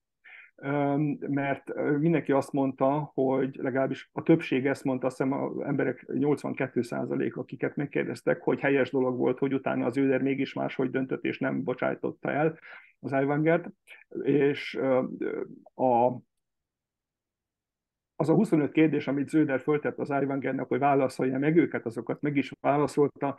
mert 1.27 1.73
mindenki 1.99 2.31
azt 2.31 2.51
mondta, 2.51 3.11
hogy 3.13 3.55
legalábbis 3.61 4.09
a 4.13 4.23
többség 4.23 4.65
ezt 4.65 4.83
mondta, 4.83 5.07
azt 5.07 5.17
hiszem 5.17 5.33
az 5.33 5.59
emberek 5.59 6.05
82% 6.07 7.33
akiket 7.33 7.75
megkérdeztek, 7.75 8.41
hogy 8.41 8.59
helyes 8.59 8.91
dolog 8.91 9.17
volt, 9.17 9.39
hogy 9.39 9.53
utána 9.53 9.85
az 9.85 9.97
őder 9.97 10.21
mégis 10.21 10.53
máshogy 10.53 10.89
döntött, 10.89 11.23
és 11.23 11.39
nem 11.39 11.63
bocsájtotta 11.63 12.31
el 12.31 12.59
az 12.99 13.11
Ivangert, 13.21 13.69
és 14.23 14.79
a, 15.75 16.07
az 18.21 18.29
a 18.29 18.33
25 18.33 18.71
kérdés, 18.71 19.07
amit 19.07 19.29
Zöder 19.29 19.59
föltett 19.59 19.97
az 19.97 20.09
Ivangernek, 20.21 20.67
hogy 20.67 20.79
válaszolja 20.79 21.39
meg 21.39 21.57
őket, 21.57 21.85
azokat 21.85 22.21
meg 22.21 22.35
is 22.35 22.51
válaszolta, 22.61 23.37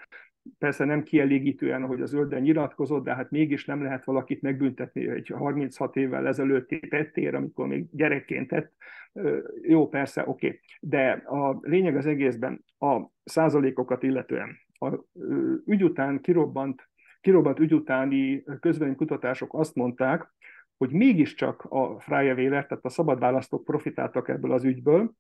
persze 0.58 0.84
nem 0.84 1.02
kielégítően, 1.02 1.82
ahogy 1.82 2.00
az 2.00 2.11
Zölden 2.11 2.42
nyilatkozott, 2.42 3.05
de 3.05 3.14
hát 3.14 3.31
mégis 3.31 3.64
nem 3.64 3.83
lehet 3.83 4.05
valakit 4.05 4.42
megbüntetni 4.42 5.09
egy 5.09 5.28
36 5.28 5.96
évvel 5.96 6.26
ezelőtti 6.26 6.81
tettér, 6.81 7.35
amikor 7.35 7.66
még 7.66 7.87
gyerekként 7.90 8.48
tett. 8.48 8.72
Jó, 9.62 9.88
persze, 9.88 10.22
oké. 10.26 10.46
Okay. 10.46 10.61
De 10.81 11.11
a 11.11 11.59
lényeg 11.61 11.96
az 11.96 12.07
egészben 12.07 12.64
a 12.78 13.00
százalékokat 13.24 14.02
illetően. 14.02 14.57
A 14.78 14.94
ügy 15.66 15.85
után 15.85 16.20
kirobbant, 16.20 16.88
kirobbant 17.20 17.59
ügy 17.59 17.74
utáni 17.74 18.44
kutatások 18.96 19.55
azt 19.55 19.74
mondták, 19.74 20.33
hogy 20.81 20.90
mégiscsak 20.90 21.66
a 21.69 21.99
Freie 21.99 22.35
Wähler, 22.35 22.66
tehát 22.66 22.85
a 22.85 22.88
szabadválasztók 22.88 23.64
profitáltak 23.64 24.29
ebből 24.29 24.53
az 24.53 24.64
ügyből, 24.64 25.12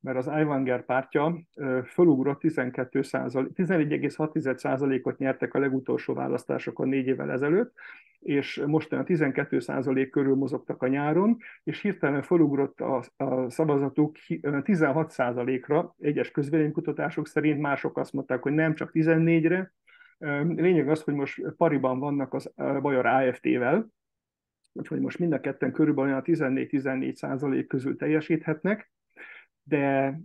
mert 0.00 0.16
az 0.16 0.28
Aiwanger 0.28 0.84
pártja 0.84 1.42
fölugrott 1.84 2.40
11,6%-ot 2.42 5.18
nyertek 5.18 5.54
a 5.54 5.58
legutolsó 5.58 6.14
választásokon 6.14 6.88
négy 6.88 7.06
évvel 7.06 7.30
ezelőtt, 7.30 7.72
és 8.18 8.62
mostan 8.66 8.98
a 8.98 9.04
12% 9.04 10.08
körül 10.10 10.34
mozogtak 10.34 10.82
a 10.82 10.88
nyáron, 10.88 11.36
és 11.64 11.80
hirtelen 11.80 12.22
fölugrott 12.22 12.80
a, 12.80 13.02
a 13.16 13.50
szavazatuk 13.50 14.16
16%-ra, 14.28 15.94
egyes 15.98 16.30
közvéleménykutatások 16.30 17.26
szerint 17.26 17.60
mások 17.60 17.98
azt 17.98 18.12
mondták, 18.12 18.42
hogy 18.42 18.52
nem 18.52 18.74
csak 18.74 18.90
14-re. 18.94 19.72
Lényeg 20.46 20.88
az, 20.88 21.02
hogy 21.02 21.14
most 21.14 21.42
pariban 21.56 21.98
vannak 21.98 22.34
az 22.34 22.52
Bajor 22.56 23.06
AFT-vel, 23.06 23.96
úgyhogy 24.78 25.00
most 25.00 25.18
mind 25.18 25.32
a 25.32 25.40
ketten 25.40 25.72
körülbelül 25.72 26.14
a 26.14 26.22
14-14 26.22 27.14
százalék 27.14 27.66
közül 27.66 27.96
teljesíthetnek, 27.96 28.92
de 29.62 30.18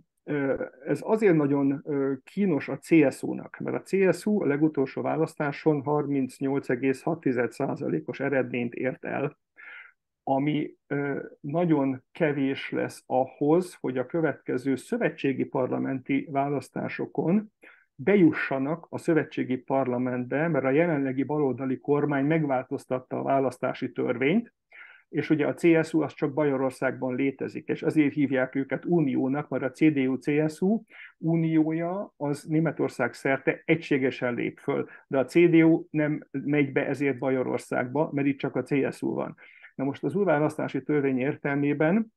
ez 0.84 1.00
azért 1.02 1.36
nagyon 1.36 1.84
kínos 2.24 2.68
a 2.68 2.78
CSU-nak, 2.78 3.58
mert 3.58 3.76
a 3.76 3.82
CSU 3.82 4.42
a 4.42 4.46
legutolsó 4.46 5.02
választáson 5.02 5.82
38,6%-os 5.84 8.20
eredményt 8.20 8.74
ért 8.74 9.04
el, 9.04 9.38
ami 10.22 10.76
nagyon 11.40 12.02
kevés 12.12 12.70
lesz 12.70 13.02
ahhoz, 13.06 13.74
hogy 13.74 13.98
a 13.98 14.06
következő 14.06 14.76
szövetségi 14.76 15.44
parlamenti 15.44 16.28
választásokon 16.30 17.52
bejussanak 17.94 18.86
a 18.90 18.98
szövetségi 18.98 19.56
parlamentbe, 19.56 20.48
mert 20.48 20.64
a 20.64 20.70
jelenlegi 20.70 21.22
baloldali 21.22 21.80
kormány 21.80 22.24
megváltoztatta 22.24 23.18
a 23.18 23.22
választási 23.22 23.92
törvényt, 23.92 24.52
és 25.08 25.30
ugye 25.30 25.46
a 25.46 25.54
CSU 25.54 26.00
az 26.00 26.14
csak 26.14 26.34
Bajorországban 26.34 27.14
létezik, 27.14 27.68
és 27.68 27.82
ezért 27.82 28.12
hívják 28.12 28.54
őket 28.54 28.84
uniónak, 28.84 29.48
mert 29.48 29.62
a 29.62 29.70
CDU-CSU 29.70 30.82
uniója 31.18 32.12
az 32.16 32.42
Németország 32.42 33.12
szerte 33.12 33.62
egységesen 33.64 34.34
lép 34.34 34.58
föl, 34.58 34.88
de 35.06 35.18
a 35.18 35.24
CDU 35.24 35.86
nem 35.90 36.26
megy 36.30 36.72
be 36.72 36.86
ezért 36.86 37.18
Bajorországba, 37.18 38.10
mert 38.12 38.26
itt 38.26 38.38
csak 38.38 38.56
a 38.56 38.62
CSU 38.62 39.14
van. 39.14 39.36
Na 39.74 39.84
most 39.84 40.04
az 40.04 40.14
új 40.14 40.24
választási 40.24 40.82
törvény 40.82 41.18
értelmében 41.18 42.12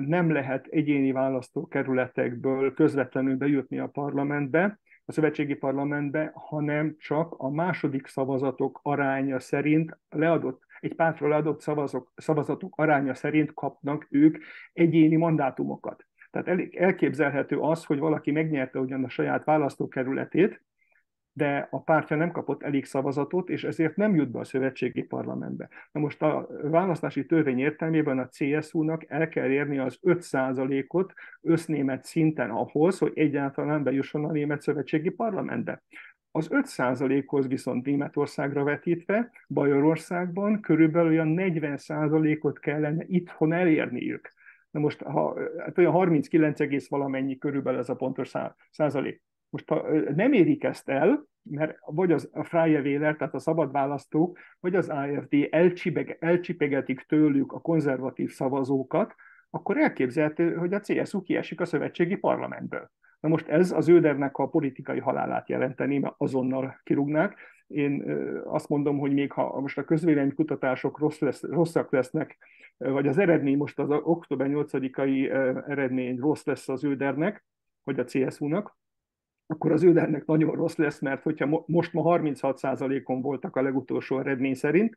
nem 0.00 0.30
lehet 0.30 0.66
egyéni 0.66 1.12
választókerületekből 1.12 2.74
közvetlenül 2.74 3.36
bejutni 3.36 3.78
a 3.78 3.86
parlamentbe, 3.86 4.80
a 5.04 5.12
szövetségi 5.12 5.54
parlamentbe, 5.54 6.32
hanem 6.34 6.96
csak 6.98 7.34
a 7.38 7.50
második 7.50 8.06
szavazatok 8.06 8.80
aránya 8.82 9.40
szerint 9.40 9.98
leadott 10.08 10.62
egy 10.80 10.94
pártról 10.94 11.28
leadott 11.28 11.60
szavazok, 11.60 12.12
szavazatok 12.16 12.76
aránya 12.76 13.14
szerint 13.14 13.54
kapnak 13.54 14.06
ők 14.10 14.38
egyéni 14.72 15.16
mandátumokat. 15.16 16.06
Tehát 16.30 16.48
elég 16.48 16.76
elképzelhető 16.76 17.58
az, 17.58 17.84
hogy 17.84 17.98
valaki 17.98 18.30
megnyerte 18.30 18.78
ugyan 18.78 19.04
a 19.04 19.08
saját 19.08 19.44
választókerületét, 19.44 20.62
de 21.32 21.68
a 21.70 21.82
pártja 21.82 22.16
nem 22.16 22.30
kapott 22.30 22.62
elég 22.62 22.84
szavazatot, 22.84 23.48
és 23.48 23.64
ezért 23.64 23.96
nem 23.96 24.14
jut 24.14 24.30
be 24.30 24.38
a 24.38 24.44
szövetségi 24.44 25.02
parlamentbe. 25.02 25.68
Na 25.92 26.00
most 26.00 26.22
a 26.22 26.48
választási 26.62 27.26
törvény 27.26 27.58
értelmében 27.58 28.18
a 28.18 28.28
CSU-nak 28.28 29.04
el 29.08 29.28
kell 29.28 29.50
érni 29.50 29.78
az 29.78 29.98
5%-ot 30.02 31.12
össznémet 31.40 32.04
szinten 32.04 32.50
ahhoz, 32.50 32.98
hogy 32.98 33.12
egyáltalán 33.14 33.82
bejusson 33.82 34.24
a 34.24 34.32
német 34.32 34.60
szövetségi 34.60 35.10
parlamentbe. 35.10 35.82
Az 36.30 36.48
5%-hoz 36.50 37.46
viszont 37.46 37.86
Németországra 37.86 38.64
vetítve, 38.64 39.30
Bajorországban 39.48 40.60
körülbelül 40.60 41.10
olyan 41.10 41.34
40%-ot 41.38 42.58
kellene 42.58 43.04
itthon 43.06 43.52
elérniük. 43.52 44.32
Na 44.70 44.80
most 44.80 45.02
ha, 45.02 45.38
hát 45.58 45.78
olyan 45.78 45.92
39, 45.92 46.88
valamennyi 46.88 47.38
körülbelül 47.38 47.78
ez 47.78 47.88
a 47.88 47.96
pontos 47.96 48.32
százalék. 48.70 49.22
Most 49.52 49.68
ha 49.68 49.86
nem 50.14 50.32
érik 50.32 50.64
ezt 50.64 50.88
el, 50.88 51.24
mert 51.42 51.78
vagy 51.86 52.12
az 52.12 52.30
a 52.32 52.44
Freie 52.44 52.80
Wähler, 52.80 53.16
tehát 53.16 53.34
a 53.34 53.38
szabad 53.38 53.72
választók, 53.72 54.38
vagy 54.60 54.74
az 54.74 54.88
AFD 54.88 55.48
elcsipeg, 55.50 56.16
elcsipegetik 56.20 57.00
tőlük 57.00 57.52
a 57.52 57.60
konzervatív 57.60 58.30
szavazókat, 58.30 59.14
akkor 59.50 59.76
elképzelhető, 59.76 60.54
hogy 60.54 60.74
a 60.74 60.80
CSU 60.80 61.22
kiesik 61.22 61.60
a 61.60 61.64
szövetségi 61.64 62.16
parlamentből. 62.16 62.90
Na 63.20 63.28
most 63.28 63.48
ez 63.48 63.72
az 63.72 63.88
ődernek 63.88 64.36
a 64.36 64.48
politikai 64.48 64.98
halálát 64.98 65.48
jelenteni, 65.48 65.98
mert 65.98 66.14
azonnal 66.18 66.80
kirúgnák. 66.82 67.36
Én 67.66 68.02
azt 68.44 68.68
mondom, 68.68 68.98
hogy 68.98 69.12
még 69.12 69.32
ha 69.32 69.60
most 69.60 69.78
a 69.78 69.84
közvéleménykutatások 69.84 70.98
rossz 70.98 71.18
lesz, 71.18 71.42
rosszak 71.42 71.92
lesznek 71.92 72.38
vagy 72.76 73.08
az 73.08 73.18
eredmény, 73.18 73.56
most 73.56 73.78
az 73.78 73.90
október 73.90 74.48
8-ai 74.50 75.30
eredmény 75.68 76.18
rossz 76.18 76.44
lesz 76.44 76.68
az 76.68 76.84
ődernek, 76.84 77.44
vagy 77.82 77.98
a 77.98 78.04
CSU-nak, 78.04 78.80
akkor 79.52 79.72
az 79.72 79.82
ődernek 79.82 80.24
nagyon 80.24 80.54
rossz 80.54 80.76
lesz, 80.76 81.00
mert 81.00 81.22
hogyha 81.22 81.64
most 81.66 81.92
ma 81.92 82.02
36%-on 82.04 83.22
voltak 83.22 83.56
a 83.56 83.62
legutolsó 83.62 84.18
eredmény 84.18 84.54
szerint, 84.54 84.96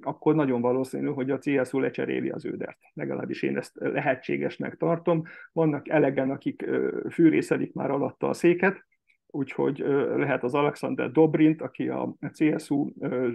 akkor 0.00 0.34
nagyon 0.34 0.60
valószínű, 0.60 1.06
hogy 1.06 1.30
a 1.30 1.38
CSU 1.38 1.78
lecseréli 1.78 2.30
az 2.30 2.44
ődert. 2.44 2.78
Legalábbis 2.92 3.42
én 3.42 3.56
ezt 3.56 3.72
lehetségesnek 3.74 4.76
tartom. 4.76 5.22
Vannak 5.52 5.88
elegen, 5.88 6.30
akik 6.30 6.64
fűrészelik 7.10 7.72
már 7.72 7.90
alatta 7.90 8.28
a 8.28 8.32
széket, 8.32 8.84
úgyhogy 9.26 9.78
lehet 10.16 10.42
az 10.42 10.54
Alexander 10.54 11.10
Dobrint, 11.10 11.62
aki 11.62 11.88
a 11.88 12.16
CSU 12.32 12.90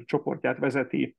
csoportját 0.06 0.58
vezeti 0.58 1.16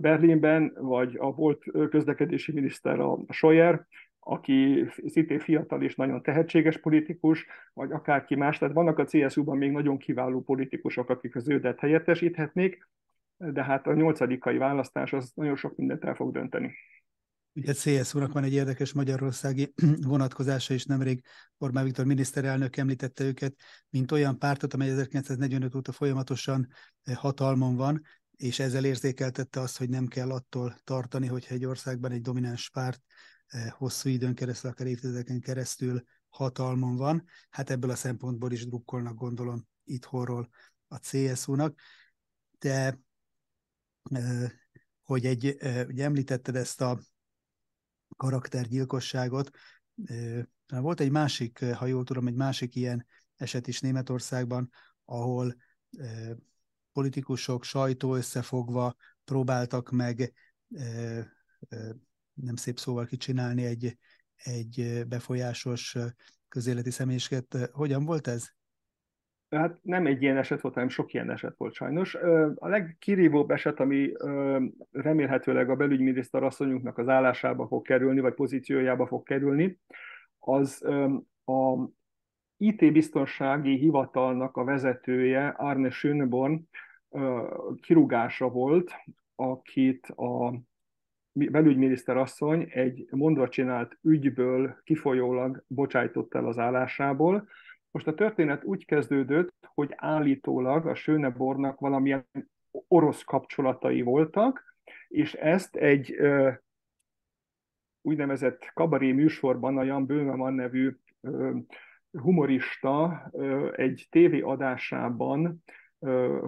Berlinben, 0.00 0.72
vagy 0.80 1.16
a 1.18 1.34
volt 1.34 1.64
közlekedési 1.90 2.52
miniszter 2.52 3.00
a 3.00 3.18
Scheuer, 3.28 3.86
aki 4.24 4.86
szintén 5.06 5.38
fiatal 5.38 5.82
és 5.82 5.94
nagyon 5.94 6.22
tehetséges 6.22 6.78
politikus, 6.78 7.46
vagy 7.72 7.92
akárki 7.92 8.34
más. 8.34 8.58
Tehát 8.58 8.74
vannak 8.74 8.98
a 8.98 9.04
CSU-ban 9.04 9.56
még 9.56 9.70
nagyon 9.70 9.98
kiváló 9.98 10.42
politikusok, 10.42 11.08
akik 11.08 11.36
az 11.36 11.48
ődet 11.48 11.80
helyettesíthetnék, 11.80 12.88
de 13.36 13.64
hát 13.64 13.86
a 13.86 13.94
nyolcadikai 13.94 14.56
választás 14.56 15.12
az 15.12 15.32
nagyon 15.34 15.56
sok 15.56 15.76
mindent 15.76 16.04
el 16.04 16.14
fog 16.14 16.32
dönteni. 16.32 16.74
Ugye 17.56 17.72
CSU-nak 17.72 18.32
van 18.32 18.44
egy 18.44 18.52
érdekes 18.52 18.92
magyarországi 18.92 19.72
vonatkozása, 20.06 20.74
és 20.74 20.84
nemrég 20.84 21.22
Orbán 21.58 21.84
Viktor 21.84 22.04
miniszterelnök 22.04 22.76
említette 22.76 23.24
őket, 23.24 23.54
mint 23.90 24.12
olyan 24.12 24.38
pártot, 24.38 24.74
amely 24.74 24.88
1945 24.88 25.74
óta 25.74 25.92
folyamatosan 25.92 26.68
eh, 27.02 27.14
hatalmon 27.14 27.76
van, 27.76 28.02
és 28.36 28.58
ezzel 28.58 28.84
érzékeltette 28.84 29.60
azt, 29.60 29.78
hogy 29.78 29.88
nem 29.88 30.06
kell 30.06 30.30
attól 30.30 30.76
tartani, 30.84 31.26
hogyha 31.26 31.54
egy 31.54 31.64
országban 31.64 32.12
egy 32.12 32.20
domináns 32.20 32.70
párt 32.70 33.00
hosszú 33.70 34.08
időn 34.08 34.34
keresztül, 34.34 34.70
akár 34.70 34.86
évtizedeken 34.86 35.40
keresztül 35.40 36.04
hatalmon 36.28 36.96
van. 36.96 37.24
Hát 37.50 37.70
ebből 37.70 37.90
a 37.90 37.94
szempontból 37.94 38.52
is 38.52 38.66
drukkolnak, 38.66 39.14
gondolom, 39.14 39.66
itthonról 39.84 40.48
a 40.88 40.98
CSU-nak. 40.98 41.78
De 42.58 43.00
hogy 45.02 45.26
egy, 45.26 45.56
ugye 45.88 46.04
említetted 46.04 46.56
ezt 46.56 46.80
a 46.80 47.00
karaktergyilkosságot. 48.16 49.50
Volt 50.66 51.00
egy 51.00 51.10
másik, 51.10 51.64
ha 51.64 51.86
jól 51.86 52.04
tudom, 52.04 52.26
egy 52.26 52.34
másik 52.34 52.74
ilyen 52.74 53.06
eset 53.36 53.66
is 53.66 53.80
Németországban, 53.80 54.70
ahol 55.04 55.56
politikusok 56.92 57.64
sajtó 57.64 58.14
összefogva 58.14 58.94
próbáltak 59.24 59.90
meg 59.90 60.32
nem 62.34 62.56
szép 62.56 62.78
szóval 62.78 63.04
kicsinálni 63.04 63.64
egy, 63.64 63.96
egy 64.36 65.02
befolyásos 65.08 65.96
közéleti 66.48 66.90
személyiséget. 66.90 67.70
Hogyan 67.72 68.04
volt 68.04 68.26
ez? 68.26 68.48
Hát 69.50 69.78
nem 69.82 70.06
egy 70.06 70.22
ilyen 70.22 70.36
eset 70.36 70.60
volt, 70.60 70.74
hanem 70.74 70.88
sok 70.88 71.12
ilyen 71.12 71.30
eset 71.30 71.56
volt 71.56 71.74
sajnos. 71.74 72.14
A 72.54 72.68
legkirívóbb 72.68 73.50
eset, 73.50 73.80
ami 73.80 74.12
remélhetőleg 74.90 75.70
a 75.70 75.76
belügyminiszter 75.76 76.42
asszonyunknak 76.42 76.98
az 76.98 77.08
állásába 77.08 77.66
fog 77.66 77.84
kerülni, 77.84 78.20
vagy 78.20 78.34
pozíciójába 78.34 79.06
fog 79.06 79.22
kerülni, 79.22 79.78
az 80.38 80.84
a 81.44 81.88
IT-biztonsági 82.56 83.76
hivatalnak 83.76 84.56
a 84.56 84.64
vezetője, 84.64 85.48
Arne 85.48 85.90
Schönborn, 85.90 86.68
kirúgása 87.80 88.48
volt, 88.48 88.92
akit 89.34 90.06
a 90.06 90.54
belügyminiszter 91.34 92.16
asszony 92.16 92.66
egy 92.70 93.06
mondva 93.10 93.48
csinált 93.48 93.98
ügyből 94.02 94.80
kifolyólag 94.84 95.64
bocsájtott 95.66 96.34
el 96.34 96.46
az 96.46 96.58
állásából, 96.58 97.48
most 97.90 98.06
a 98.06 98.14
történet 98.14 98.64
úgy 98.64 98.84
kezdődött, 98.84 99.54
hogy 99.74 99.92
állítólag 99.96 100.86
a 100.86 100.94
Sönebornak 100.94 101.80
valamilyen 101.80 102.26
orosz 102.70 103.22
kapcsolatai 103.22 104.02
voltak, 104.02 104.76
és 105.08 105.34
ezt 105.34 105.76
egy 105.76 106.14
ö, 106.18 106.50
úgynevezett 108.02 108.70
kabaré 108.74 109.12
műsorban 109.12 109.78
a 109.78 109.82
Jan 109.82 110.06
Böhmermann 110.06 110.54
nevű 110.54 110.96
ö, 111.20 111.56
humorista 112.10 113.28
ö, 113.32 113.72
egy 113.76 114.06
tévéadásában 114.10 115.64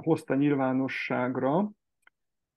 hozta 0.03 0.35
nyilvánosságra, 0.35 1.71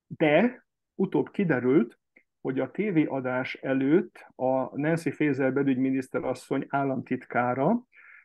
de 0.06 0.66
utóbb 0.94 1.30
kiderült, 1.30 1.99
hogy 2.40 2.60
a 2.60 2.70
tévéadás 2.70 3.54
előtt 3.54 4.26
a 4.36 4.78
Nancy 4.78 5.10
Faeser 5.10 5.52
belügyminiszter 5.52 6.24
asszony 6.24 6.66
államtitkára 6.68 7.82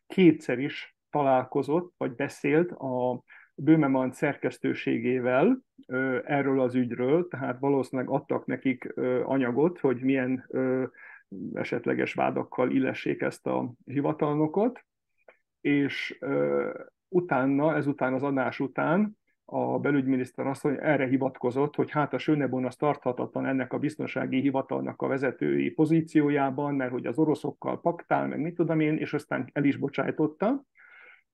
kétszer 0.08 0.60
is 0.60 0.96
találkozott, 1.10 1.94
vagy 1.98 2.16
beszélt 2.16 2.72
a 2.72 3.24
Böhmemann 3.56 4.10
szerkesztőségével 4.10 5.60
erről 6.24 6.62
az 6.62 6.76
ügyről, 6.76 7.28
tehát 7.28 7.60
valószínűleg 7.60 8.12
adtak 8.12 8.46
nekik 8.46 8.94
anyagot, 9.24 9.80
hogy 9.80 10.02
milyen 10.02 10.50
esetleges 11.54 12.14
vádakkal 12.14 12.72
illessék 12.72 13.22
ezt 13.22 13.48
a 13.48 13.74
hivatalnokot, 13.86 14.86
és 15.62 16.20
utána, 17.08 17.76
ezután 17.76 18.14
az 18.14 18.24
adás 18.24 18.60
után 18.60 19.18
a 19.46 19.80
belügyminiszter 19.80 20.48
asszony 20.48 20.78
erre 20.80 21.08
hivatkozott, 21.08 21.76
hogy 21.76 21.92
hát 21.92 22.14
a 22.14 22.18
Sönebon 22.18 22.66
az 22.66 22.76
tarthatatlan 22.76 23.46
ennek 23.46 23.74
a 23.74 23.80
biztonsági 23.80 24.40
hivatalnak 24.40 25.02
a 25.02 25.08
vezetői 25.08 25.70
pozíciójában, 25.70 26.76
mert 26.76 26.92
hogy 26.92 27.06
az 27.06 27.18
oroszokkal 27.18 27.82
paktál, 27.82 28.28
meg 28.28 28.40
mit 28.40 28.56
tudom 28.56 28.80
én, 28.80 28.98
és 28.98 29.14
aztán 29.14 29.50
el 29.54 29.64
is 29.64 29.78
bocsájtotta. 29.78 30.64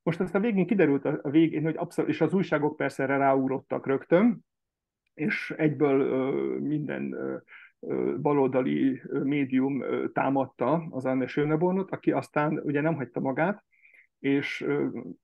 Most 0.04 0.20
a 0.20 0.40
végén 0.40 0.66
kiderült 0.66 1.06
a 1.06 1.30
végén, 1.30 1.64
hogy 1.64 1.76
abszolút, 1.78 2.10
és 2.12 2.22
az 2.22 2.34
újságok 2.34 2.78
persze 2.78 3.04
erre 3.04 3.18
ráúrottak 3.18 3.88
rögtön, 3.88 4.46
és 5.14 5.54
egyből 5.58 6.60
minden 6.60 7.16
baloldali 8.22 9.02
médium 9.24 9.84
támadta 10.14 10.88
az 10.90 11.06
Anne 11.06 11.28
Schönebornot, 11.28 11.92
aki 11.92 12.12
aztán 12.12 12.62
ugye 12.64 12.82
nem 12.82 12.96
hagyta 12.96 13.20
magát, 13.20 13.64
és 14.20 14.66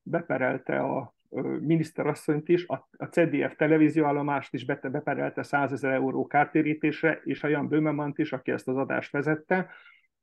beperelte 0.02 0.80
a 0.80 1.16
miniszterasszonyt 1.60 2.50
is, 2.50 2.66
a 2.98 3.06
CDF 3.06 3.56
televízióállomást 3.56 4.54
is 4.54 4.66
beperelte 4.66 5.44
100 5.44 5.72
ezer 5.72 5.94
euró 5.94 6.28
kártérítésre, 6.28 7.22
és 7.24 7.44
a 7.44 7.48
Jan 7.48 7.68
Böhmemant 7.68 8.18
is, 8.18 8.34
aki 8.34 8.52
ezt 8.52 8.68
az 8.68 8.78
adást 8.78 9.12
vezette, 9.12 9.70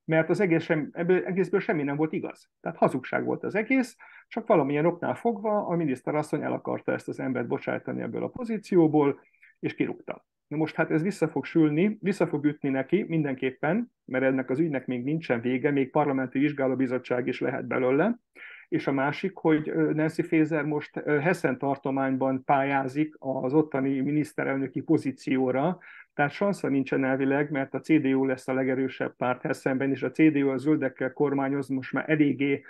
mert 0.05 0.31
az 0.31 0.41
egész 0.41 0.65
sem, 0.65 0.89
ebből, 0.93 1.25
egészből 1.25 1.61
semmi 1.61 1.83
nem 1.83 1.97
volt 1.97 2.13
igaz. 2.13 2.51
Tehát 2.61 2.79
hazugság 2.79 3.25
volt 3.25 3.45
az 3.45 3.55
egész, 3.55 3.97
csak 4.29 4.47
valamilyen 4.47 4.87
oknál 4.87 5.15
fogva 5.15 5.67
a 5.67 5.77
miniszterasszony 5.77 6.43
el 6.43 6.53
akarta 6.53 6.93
ezt 6.93 7.09
az 7.09 7.21
embert 7.21 7.47
bocsájtani 7.47 8.03
ebből 8.03 8.23
a 8.23 8.29
pozícióból, 8.29 9.21
és 9.61 9.75
kirúgta. 9.75 10.27
Na 10.47 10.57
most 10.57 10.75
hát 10.75 10.91
ez 10.91 11.03
vissza 11.03 11.29
fog 11.29 11.45
sülni, 11.45 11.99
vissza 12.01 12.27
fog 12.27 12.45
ütni 12.45 12.69
neki 12.69 13.05
mindenképpen, 13.09 13.93
mert 14.05 14.25
ennek 14.25 14.51
az 14.51 14.59
ügynek 14.59 14.87
még 14.87 15.05
nincsen 15.05 15.41
vége, 15.41 15.71
még 15.71 15.91
parlamenti 15.91 16.39
vizsgálóbizottság 16.39 17.27
is 17.27 17.41
lehet 17.41 17.67
belőle, 17.67 18.19
és 18.69 18.87
a 18.87 18.93
másik, 18.93 19.37
hogy 19.37 19.73
Nancy 19.95 20.23
Faeser 20.23 20.65
most 20.65 21.01
Hessen 21.21 21.59
tartományban 21.59 22.45
pályázik 22.45 23.15
az 23.19 23.55
ottani 23.55 24.01
miniszterelnöki 24.01 24.81
pozícióra, 24.81 25.79
tehát 26.15 26.33
sansza 26.33 26.69
nincsen 26.69 27.05
elvileg, 27.05 27.51
mert 27.51 27.75
a 27.75 27.81
CDU 27.81 28.25
lesz 28.25 28.49
a 28.49 28.53
legerősebb 28.53 29.17
párt 29.17 29.43
Hessenben, 29.43 29.91
és 29.91 30.03
a 30.03 30.11
CDU 30.11 30.49
a 30.49 30.57
zöldekkel 30.57 31.13
kormányoz 31.13 31.69
most 31.69 31.93
már 31.93 32.11
eléggé 32.11 32.65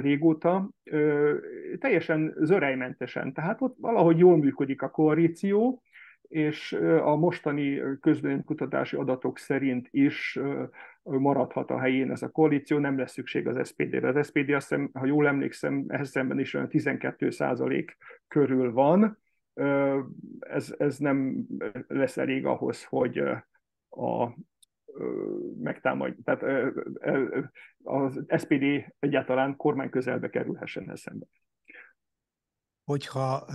régóta, 0.00 0.70
teljesen 1.78 2.34
zörejmentesen. 2.40 3.32
Tehát 3.32 3.60
ott 3.60 3.76
valahogy 3.78 4.18
jól 4.18 4.36
működik 4.36 4.82
a 4.82 4.90
koalíció, 4.90 5.82
és 6.30 6.72
a 7.02 7.16
mostani 7.16 7.82
közvéleménykutatási 8.00 8.96
adatok 8.96 9.38
szerint 9.38 9.88
is 9.90 10.38
maradhat 11.02 11.70
a 11.70 11.78
helyén 11.78 12.10
ez 12.10 12.22
a 12.22 12.28
koalíció, 12.28 12.78
nem 12.78 12.98
lesz 12.98 13.12
szükség 13.12 13.46
az 13.46 13.68
SPD-re. 13.68 14.08
Az 14.08 14.26
SPD, 14.26 14.50
azt 14.50 14.76
ha 14.92 15.06
jól 15.06 15.26
emlékszem, 15.26 15.84
ehhez 15.88 16.10
szemben 16.10 16.38
is 16.38 16.54
olyan 16.54 16.68
12 16.68 17.30
százalék 17.30 17.96
körül 18.28 18.72
van. 18.72 19.18
Ez, 20.38 20.74
ez 20.78 20.98
nem 20.98 21.46
lesz 21.86 22.16
elég 22.16 22.46
ahhoz, 22.46 22.84
hogy 22.84 23.18
a 23.88 24.38
megtámadj, 25.62 26.22
tehát 26.24 26.72
az 27.82 28.24
SPD 28.38 28.94
egyáltalán 28.98 29.56
kormány 29.56 29.90
közelbe 29.90 30.30
kerülhessen 30.30 30.84
ehhez 30.86 31.00
szemben. 31.00 31.28
Hogyha 32.84 33.46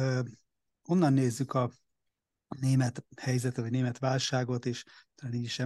onnan 0.87 1.13
nézzük 1.13 1.53
a 1.53 1.69
német 2.59 3.05
helyzetet, 3.21 3.63
vagy 3.63 3.71
német 3.71 3.97
válságot, 3.97 4.65
és 4.65 4.83
talán 5.15 5.35
így 5.35 5.43
is 5.43 5.61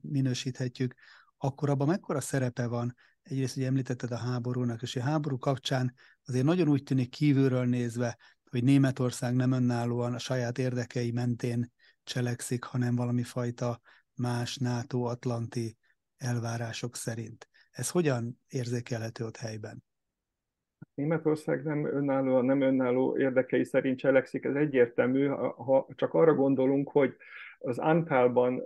minősíthetjük, 0.00 0.94
akkor 1.36 1.70
abban 1.70 1.86
mekkora 1.86 2.20
szerepe 2.20 2.66
van, 2.66 2.94
egyrészt 3.22 3.54
hogy 3.54 3.64
említetted 3.64 4.10
a 4.10 4.16
háborúnak, 4.16 4.82
és 4.82 4.96
a 4.96 5.02
háború 5.02 5.38
kapcsán 5.38 5.94
azért 6.24 6.44
nagyon 6.44 6.68
úgy 6.68 6.82
tűnik 6.82 7.10
kívülről 7.10 7.64
nézve, 7.64 8.18
hogy 8.50 8.64
Németország 8.64 9.34
nem 9.34 9.52
önállóan 9.52 10.14
a 10.14 10.18
saját 10.18 10.58
érdekei 10.58 11.10
mentén 11.10 11.72
cselekszik, 12.04 12.64
hanem 12.64 12.94
valami 12.96 13.22
fajta 13.22 13.80
más 14.14 14.56
NATO-atlanti 14.56 15.76
elvárások 16.16 16.96
szerint. 16.96 17.48
Ez 17.70 17.90
hogyan 17.90 18.40
érzékelhető 18.48 19.24
ott 19.24 19.36
helyben? 19.36 19.84
Németország 20.96 21.62
nem 21.62 21.84
önálló, 21.86 22.40
nem 22.40 22.60
önálló 22.60 23.16
érdekei 23.18 23.64
szerint 23.64 23.98
cselekszik, 23.98 24.44
ez 24.44 24.54
egyértelmű, 24.54 25.26
ha 25.26 25.86
csak 25.96 26.14
arra 26.14 26.34
gondolunk, 26.34 26.88
hogy 26.88 27.16
az 27.58 27.78
Antálban, 27.78 28.62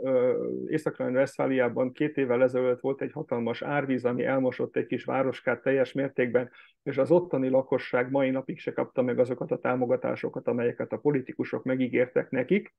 észak 0.66 0.98
Westfáliában 0.98 1.92
két 1.92 2.16
évvel 2.16 2.42
ezelőtt 2.42 2.80
volt 2.80 3.02
egy 3.02 3.12
hatalmas 3.12 3.62
árvíz, 3.62 4.04
ami 4.04 4.24
elmosott 4.24 4.76
egy 4.76 4.86
kis 4.86 5.04
városkát 5.04 5.62
teljes 5.62 5.92
mértékben, 5.92 6.50
és 6.82 6.98
az 6.98 7.10
ottani 7.10 7.48
lakosság 7.48 8.10
mai 8.10 8.30
napig 8.30 8.58
se 8.58 8.72
kapta 8.72 9.02
meg 9.02 9.18
azokat 9.18 9.50
a 9.50 9.58
támogatásokat, 9.58 10.48
amelyeket 10.48 10.92
a 10.92 10.98
politikusok 10.98 11.64
megígértek 11.64 12.30
nekik, 12.30 12.74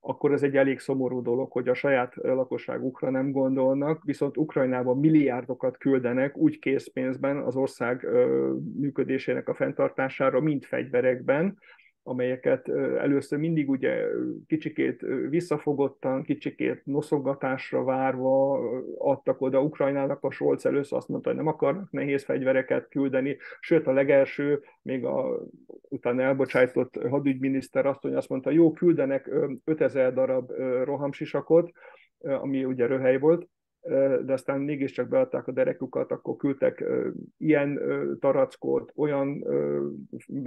akkor 0.00 0.32
ez 0.32 0.42
egy 0.42 0.56
elég 0.56 0.78
szomorú 0.78 1.22
dolog, 1.22 1.52
hogy 1.52 1.68
a 1.68 1.74
saját 1.74 2.14
lakosságukra 2.14 3.10
nem 3.10 3.30
gondolnak, 3.30 4.04
viszont 4.04 4.36
Ukrajnában 4.36 4.98
milliárdokat 4.98 5.76
küldenek 5.76 6.36
úgy 6.36 6.58
készpénzben 6.58 7.36
az 7.36 7.56
ország 7.56 8.06
működésének 8.80 9.48
a 9.48 9.54
fenntartására, 9.54 10.40
mint 10.40 10.66
fegyverekben, 10.66 11.58
amelyeket 12.06 12.68
először 12.98 13.38
mindig 13.38 13.70
ugye 13.70 14.06
kicsikét 14.46 15.06
visszafogottan, 15.28 16.22
kicsikét 16.22 16.80
noszogatásra 16.84 17.84
várva 17.84 18.58
adtak 18.98 19.40
oda 19.40 19.62
Ukrajnának. 19.62 20.22
A 20.24 20.30
Scholz 20.30 20.66
először 20.66 20.98
azt 20.98 21.08
mondta, 21.08 21.28
hogy 21.28 21.38
nem 21.38 21.46
akarnak 21.46 21.90
nehéz 21.90 22.24
fegyvereket 22.24 22.88
küldeni, 22.88 23.36
sőt 23.60 23.86
a 23.86 23.92
legelső, 23.92 24.62
még 24.82 25.04
a 25.04 25.40
utána 25.88 26.22
elbocsájtott 26.22 26.98
hadügyminiszter 27.08 27.96
hogy 28.00 28.14
azt 28.14 28.28
mondta, 28.28 28.50
jó, 28.50 28.72
küldenek 28.72 29.30
5000 29.64 30.12
darab 30.12 30.50
rohamsisakot, 30.84 31.72
ami 32.18 32.64
ugye 32.64 32.86
röhely 32.86 33.18
volt, 33.18 33.48
de 34.24 34.32
aztán 34.32 34.60
mégiscsak 34.60 35.08
beadták 35.08 35.48
a 35.48 35.52
derekukat, 35.52 36.10
akkor 36.12 36.36
küldtek 36.36 36.84
ilyen 37.38 37.80
tarackót, 38.20 38.92
olyan 38.96 39.44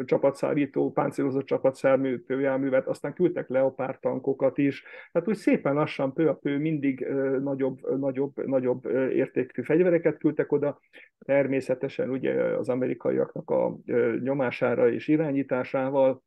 csapatszállító, 0.06 0.91
páncélozott 0.91 1.45
csapatszállító 1.45 2.39
járművet, 2.39 2.88
aztán 2.88 3.13
küldtek 3.13 3.50
leopárt 3.50 4.02
tankokat 4.02 4.58
is. 4.58 4.84
Tehát 5.12 5.28
úgy 5.28 5.36
szépen 5.36 5.73
lassan, 5.73 6.13
pő 6.13 6.28
a 6.28 6.34
pő 6.34 6.58
mindig 6.58 7.08
nagyobb, 7.41 7.97
nagyobb, 8.00 8.45
nagyobb 8.45 8.86
értékű 9.12 9.62
fegyvereket 9.62 10.17
küldtek 10.17 10.52
oda. 10.52 10.80
Természetesen 11.26 12.10
ugye 12.10 12.34
az 12.34 12.69
amerikaiaknak 12.69 13.50
a 13.50 13.78
nyomására 14.19 14.91
és 14.91 15.08
irányításával, 15.08 16.26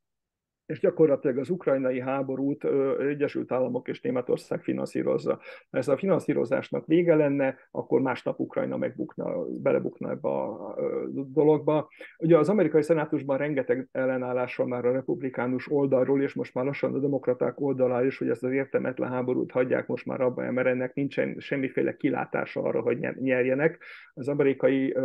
és 0.70 0.80
gyakorlatilag 0.80 1.38
az 1.38 1.50
ukrajnai 1.50 2.00
háborút 2.00 2.64
Egyesült 3.00 3.52
Államok 3.52 3.88
és 3.88 4.00
Németország 4.00 4.62
finanszírozza. 4.62 5.38
Ha 5.70 5.78
ez 5.78 5.88
a 5.88 5.96
finanszírozásnak 5.96 6.87
vége 6.87 7.14
lenne, 7.14 7.56
akkor 7.70 8.00
másnap 8.00 8.40
Ukrajna 8.40 8.76
megbukna, 8.76 9.44
belebukna 9.48 10.11
ebbe 10.11 10.28
a 10.28 10.74
dologba. 11.12 11.88
Ugye 12.18 12.38
az 12.38 12.48
amerikai 12.48 12.83
szenátusban 12.83 13.38
rengeteg 13.38 13.88
ellenállás 13.92 14.56
van 14.56 14.68
már 14.68 14.85
a 14.85 14.92
republikánus 14.92 15.70
oldalról, 15.70 16.22
és 16.22 16.35
most 16.35 16.54
már 16.54 16.64
lassan 16.64 16.94
a 16.94 16.98
demokraták 16.98 17.61
oldaláról 17.61 18.06
is, 18.06 18.18
hogy 18.18 18.28
ezt 18.28 18.44
az 18.44 18.52
értelmetlen 18.52 19.11
háborút 19.11 19.50
hagyják 19.50 19.87
most 19.87 20.06
már 20.06 20.20
abba, 20.20 20.52
mert 20.52 20.68
ennek 20.68 20.94
nincsen 20.94 21.37
semmiféle 21.38 21.96
kilátása 21.96 22.62
arra, 22.62 22.80
hogy 22.80 22.98
nyerjenek. 23.20 23.78
Az 24.14 24.28
amerikai 24.28 24.96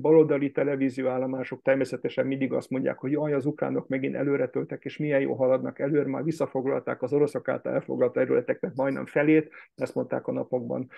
baloldali 0.00 0.50
televízióállomások 0.50 1.62
természetesen 1.62 2.26
mindig 2.26 2.52
azt 2.52 2.70
mondják, 2.70 2.98
hogy 2.98 3.10
jaj, 3.10 3.32
az 3.32 3.46
ukránok 3.46 3.88
megint 3.88 4.14
előre 4.14 4.48
töltek, 4.48 4.84
és 4.84 4.98
milyen 5.00 5.20
jó 5.20 5.34
haladnak 5.34 5.78
előre, 5.78 6.08
már 6.08 6.24
visszafoglalták 6.24 7.02
az 7.02 7.12
oroszok 7.12 7.48
által 7.48 7.72
elfoglalt 7.72 8.12
területeknek 8.12 8.74
majdnem 8.74 9.06
felét, 9.06 9.50
ezt 9.74 9.94
mondták 9.94 10.26
a 10.26 10.32
napokban. 10.32 10.88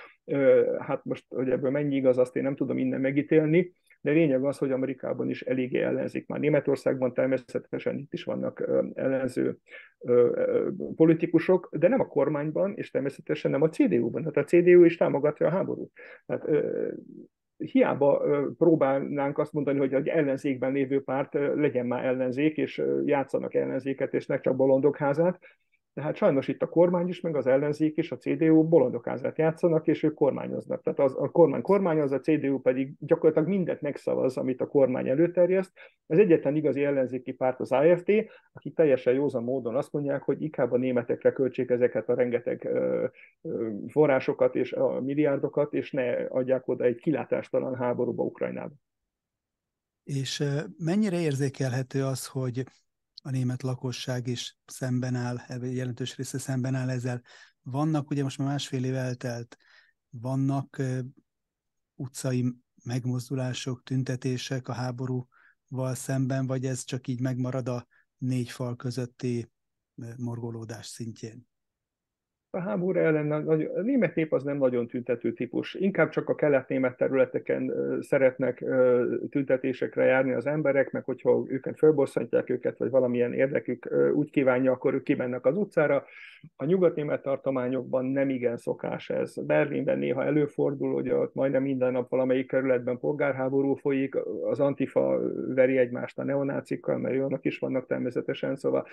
Hát 0.79 1.05
most, 1.05 1.25
hogy 1.29 1.51
ebből 1.51 1.71
mennyi 1.71 1.97
igaz, 1.97 2.19
azt 2.19 2.37
én 2.37 2.43
nem 2.43 2.57
tudom 2.57 2.79
innen 2.79 3.01
megítélni, 3.01 3.75
de 4.01 4.11
lényeg 4.11 4.45
az, 4.45 4.59
hogy 4.59 4.71
Amerikában 4.71 5.29
is 5.31 5.43
eléggé 5.43 5.83
ellenzik. 5.83 6.27
Már 6.27 6.41
Németországban 6.41 7.15
természetesen 7.15 7.99
itt 7.99 8.13
is 8.13 8.25
vannak 8.25 8.69
ellenző 8.95 9.57
politikusok, 10.97 11.69
de 11.73 11.89
nem 11.89 12.01
a 12.01 12.07
kormányban, 12.07 12.73
és 12.77 12.91
természetesen 12.91 13.51
nem 13.51 13.63
a 13.63 13.69
CDU-ban. 13.69 14.23
Tehát 14.23 14.37
a 14.37 14.45
CDU 14.45 14.85
is 14.85 14.97
támogatja 14.97 15.47
a 15.47 15.51
háborút. 15.51 15.93
Tehát 16.27 16.49
hiába 17.71 18.23
próbálnánk 18.59 19.39
azt 19.39 19.53
mondani, 19.53 19.79
hogy 19.79 19.95
egy 19.95 20.09
ellenzékben 20.09 20.73
lévő 20.73 21.03
párt 21.03 21.33
legyen 21.55 21.87
már 21.87 22.05
ellenzék, 22.05 22.57
és 22.57 22.83
játszanak 23.05 23.55
ellenzéket, 23.55 24.15
és 24.15 24.27
ne 24.27 24.41
csak 24.41 24.57
bolondok 24.57 24.97
házát, 24.97 25.41
de 25.95 26.03
hát 26.03 26.17
sajnos 26.17 26.49
itt 26.49 26.63
a 26.63 26.69
kormány 26.69 27.09
is, 27.09 27.21
meg 27.21 27.37
az 27.37 27.47
ellenzék 27.47 27.97
is, 27.97 28.13
a 28.13 28.17
CDU 28.17 28.69
bolondokázát 28.69 29.39
játszanak, 29.39 29.87
és 29.87 30.03
ők 30.03 30.15
kormányoznak. 30.15 30.83
Tehát 30.83 30.99
az, 30.99 31.15
a 31.19 31.31
kormány 31.31 31.63
kormányoz, 31.63 32.13
a 32.13 32.21
CDU 32.21 32.59
pedig 32.61 32.93
gyakorlatilag 32.99 33.49
mindent 33.49 33.81
megszavaz, 33.81 34.37
amit 34.37 34.61
a 34.61 34.67
kormány 34.67 35.09
előterjeszt. 35.09 35.73
Az 36.07 36.19
egyetlen 36.19 36.57
igazi 36.57 36.85
ellenzéki 36.85 37.33
párt 37.33 37.61
az 37.61 37.73
AFT, 37.73 38.11
akik 38.53 38.75
teljesen 38.75 39.15
józan 39.15 39.43
módon 39.43 39.77
azt 39.77 39.93
mondják, 39.93 40.23
hogy 40.23 40.43
inkább 40.43 40.73
a 40.73 40.77
németekre 40.77 41.33
költsék 41.33 41.71
ezeket 41.71 42.09
a 42.09 42.15
rengeteg 42.15 42.65
ö, 42.65 43.07
ö, 43.43 43.71
forrásokat 43.89 44.55
és 44.55 44.73
a 44.73 45.01
milliárdokat, 45.01 45.75
és 45.75 45.91
ne 45.91 46.13
adják 46.13 46.69
oda 46.69 46.85
egy 46.85 47.01
kilátástalan 47.01 47.75
háborúba 47.75 48.23
Ukrajnába. 48.23 48.75
És 50.05 50.45
mennyire 50.79 51.21
érzékelhető 51.21 52.05
az, 52.05 52.27
hogy 52.27 52.65
a 53.23 53.31
német 53.31 53.63
lakosság 53.63 54.27
is 54.27 54.57
szemben 54.67 55.15
áll, 55.15 55.41
jelentős 55.61 56.17
része 56.17 56.39
szemben 56.39 56.75
áll 56.75 56.91
ezzel. 56.91 57.23
Vannak, 57.63 58.11
ugye 58.11 58.23
most 58.23 58.39
már 58.39 58.49
másfél 58.49 58.85
év 58.85 58.95
eltelt, 58.95 59.57
vannak 60.11 60.77
uh, 60.79 60.99
utcai 61.95 62.55
megmozdulások, 62.83 63.83
tüntetések 63.83 64.69
a 64.69 64.73
háborúval 64.73 65.95
szemben, 65.95 66.47
vagy 66.47 66.67
ez 66.67 66.85
csak 66.85 67.07
így 67.07 67.21
megmarad 67.21 67.69
a 67.69 67.87
négy 68.19 68.51
fal 68.51 68.77
közötti 68.77 69.51
morgolódás 70.17 70.87
szintjén? 70.87 71.52
A 72.55 72.61
háború 72.61 72.99
ellen 72.99 73.31
a 73.33 73.55
német 73.83 74.15
nép 74.15 74.33
az 74.33 74.43
nem 74.43 74.57
nagyon 74.57 74.87
tüntető 74.87 75.33
típus. 75.33 75.75
Inkább 75.75 76.09
csak 76.09 76.29
a 76.29 76.35
kelet-német 76.35 76.97
területeken 76.97 77.73
szeretnek 78.01 78.65
tüntetésekre 79.31 80.05
járni 80.05 80.33
az 80.33 80.47
emberek, 80.47 80.91
meg 80.91 81.05
hogyha 81.05 81.45
őket 81.49 81.79
fölbosszantják 81.79 82.51
őket, 82.51 82.79
vagy 82.79 82.91
valamilyen 82.91 83.33
érdekük 83.33 83.91
úgy 84.15 84.31
kívánja, 84.31 84.73
akkor 84.73 84.95
ők 84.95 85.03
kimennek 85.03 85.47
az 85.47 85.57
utcára. 85.57 86.05
A 86.57 86.65
nyugat-német 86.65 87.23
tartományokban 87.23 88.05
nem 88.05 88.31
igen 88.31 88.57
szokás 88.57 89.11
ez. 89.11 89.35
Berlinben 89.47 89.99
néha 89.99 90.25
előfordul, 90.25 90.93
hogy 90.93 91.11
ott 91.11 91.35
majdnem 91.35 91.63
minden 91.63 91.93
nap 91.93 92.11
valamelyik 92.11 92.49
kerületben 92.49 92.99
polgárháború 92.99 93.75
folyik, 93.75 94.17
az 94.45 94.61
antifa 94.61 95.21
veri 95.55 95.79
egymást 95.79 96.19
a 96.19 96.25
neonácikkal, 96.25 96.99
mert 96.99 97.15
olyanok 97.15 97.45
is 97.45 97.59
vannak 97.59 97.87
természetesen, 97.87 98.57
szóval. 98.57 98.87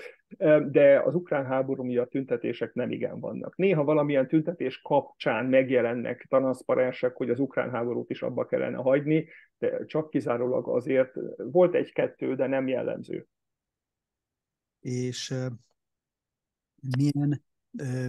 De 0.71 1.01
az 1.05 1.15
ukrán 1.15 1.45
háború 1.45 1.83
miatt 1.83 2.09
tüntetések 2.09 2.73
nem 2.73 2.91
igen 2.91 3.19
vannak 3.19 3.48
vannak. 3.49 3.55
Néha 3.55 3.83
valamilyen 3.83 4.27
tüntetés 4.27 4.81
kapcsán 4.81 5.45
megjelennek 5.45 6.25
transzparensek, 6.29 7.15
hogy 7.15 7.29
az 7.29 7.39
ukrán 7.39 7.69
háborút 7.69 8.09
is 8.09 8.21
abba 8.21 8.45
kellene 8.45 8.77
hagyni, 8.77 9.27
de 9.57 9.85
csak 9.85 10.09
kizárólag 10.09 10.67
azért 10.67 11.13
volt 11.37 11.75
egy-kettő, 11.75 12.35
de 12.35 12.47
nem 12.47 12.67
jellemző. 12.67 13.27
És 14.79 15.33
milyen 16.97 17.43
uh, 17.71 18.07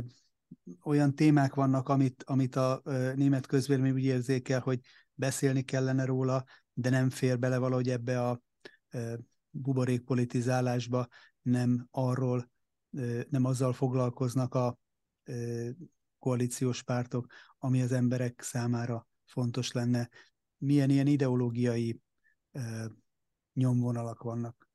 olyan 0.84 1.14
témák 1.14 1.54
vannak, 1.54 1.88
amit, 1.88 2.22
amit 2.26 2.56
a 2.56 2.80
uh, 2.84 3.14
német 3.14 3.46
közvélemény 3.46 3.92
úgy 3.92 4.04
érzékel, 4.04 4.60
hogy 4.60 4.80
beszélni 5.14 5.62
kellene 5.62 6.04
róla, 6.04 6.44
de 6.72 6.90
nem 6.90 7.10
fér 7.10 7.38
bele 7.38 7.58
valahogy 7.58 7.88
ebbe 7.88 8.20
a 8.20 8.40
uh, 8.92 9.12
buborékpolitizálásba, 9.50 11.06
nem 11.42 11.86
arról, 11.90 12.50
nem 13.28 13.44
azzal 13.44 13.72
foglalkoznak 13.72 14.54
a 14.54 14.78
koalíciós 16.18 16.82
pártok, 16.82 17.26
ami 17.58 17.82
az 17.82 17.92
emberek 17.92 18.40
számára 18.40 19.06
fontos 19.24 19.72
lenne. 19.72 20.08
Milyen 20.58 20.90
ilyen 20.90 21.06
ideológiai 21.06 22.00
nyomvonalak 23.54 24.22
vannak? 24.22 24.68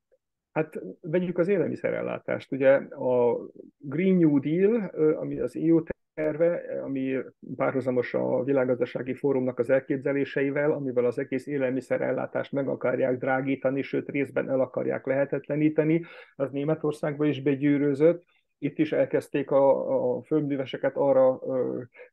Hát 0.52 0.82
vegyük 1.02 1.38
az 1.38 1.48
élelmiszerellátást. 1.48 2.52
Ugye 2.52 2.72
a 2.88 3.38
Green 3.78 4.16
New 4.16 4.40
Deal, 4.40 4.86
ami 5.16 5.40
az 5.40 5.56
EU 5.56 5.84
terve, 6.14 6.82
ami 6.84 7.18
párhuzamos 7.56 8.14
a 8.14 8.44
világgazdasági 8.44 9.14
fórumnak 9.14 9.60
az 9.60 9.70
elképzeléseivel, 9.70 10.72
amivel 10.72 11.06
az 11.06 11.18
egész 11.18 11.48
élelmiszerellátást 11.48 12.52
meg 12.52 12.68
akarják 12.68 13.18
drágítani, 13.18 13.82
sőt 13.82 14.10
részben 14.10 14.50
el 14.50 14.60
akarják 14.60 15.06
lehetetleníteni, 15.06 16.06
az 16.36 16.52
Németországba 16.52 17.26
is 17.26 17.42
begyűrőzött 17.42 18.26
itt 18.60 18.78
is 18.80 18.92
elkezdték 18.92 19.52
a, 19.52 20.16
a 20.18 20.22
földműveseket 20.22 20.96
arra 20.96 21.40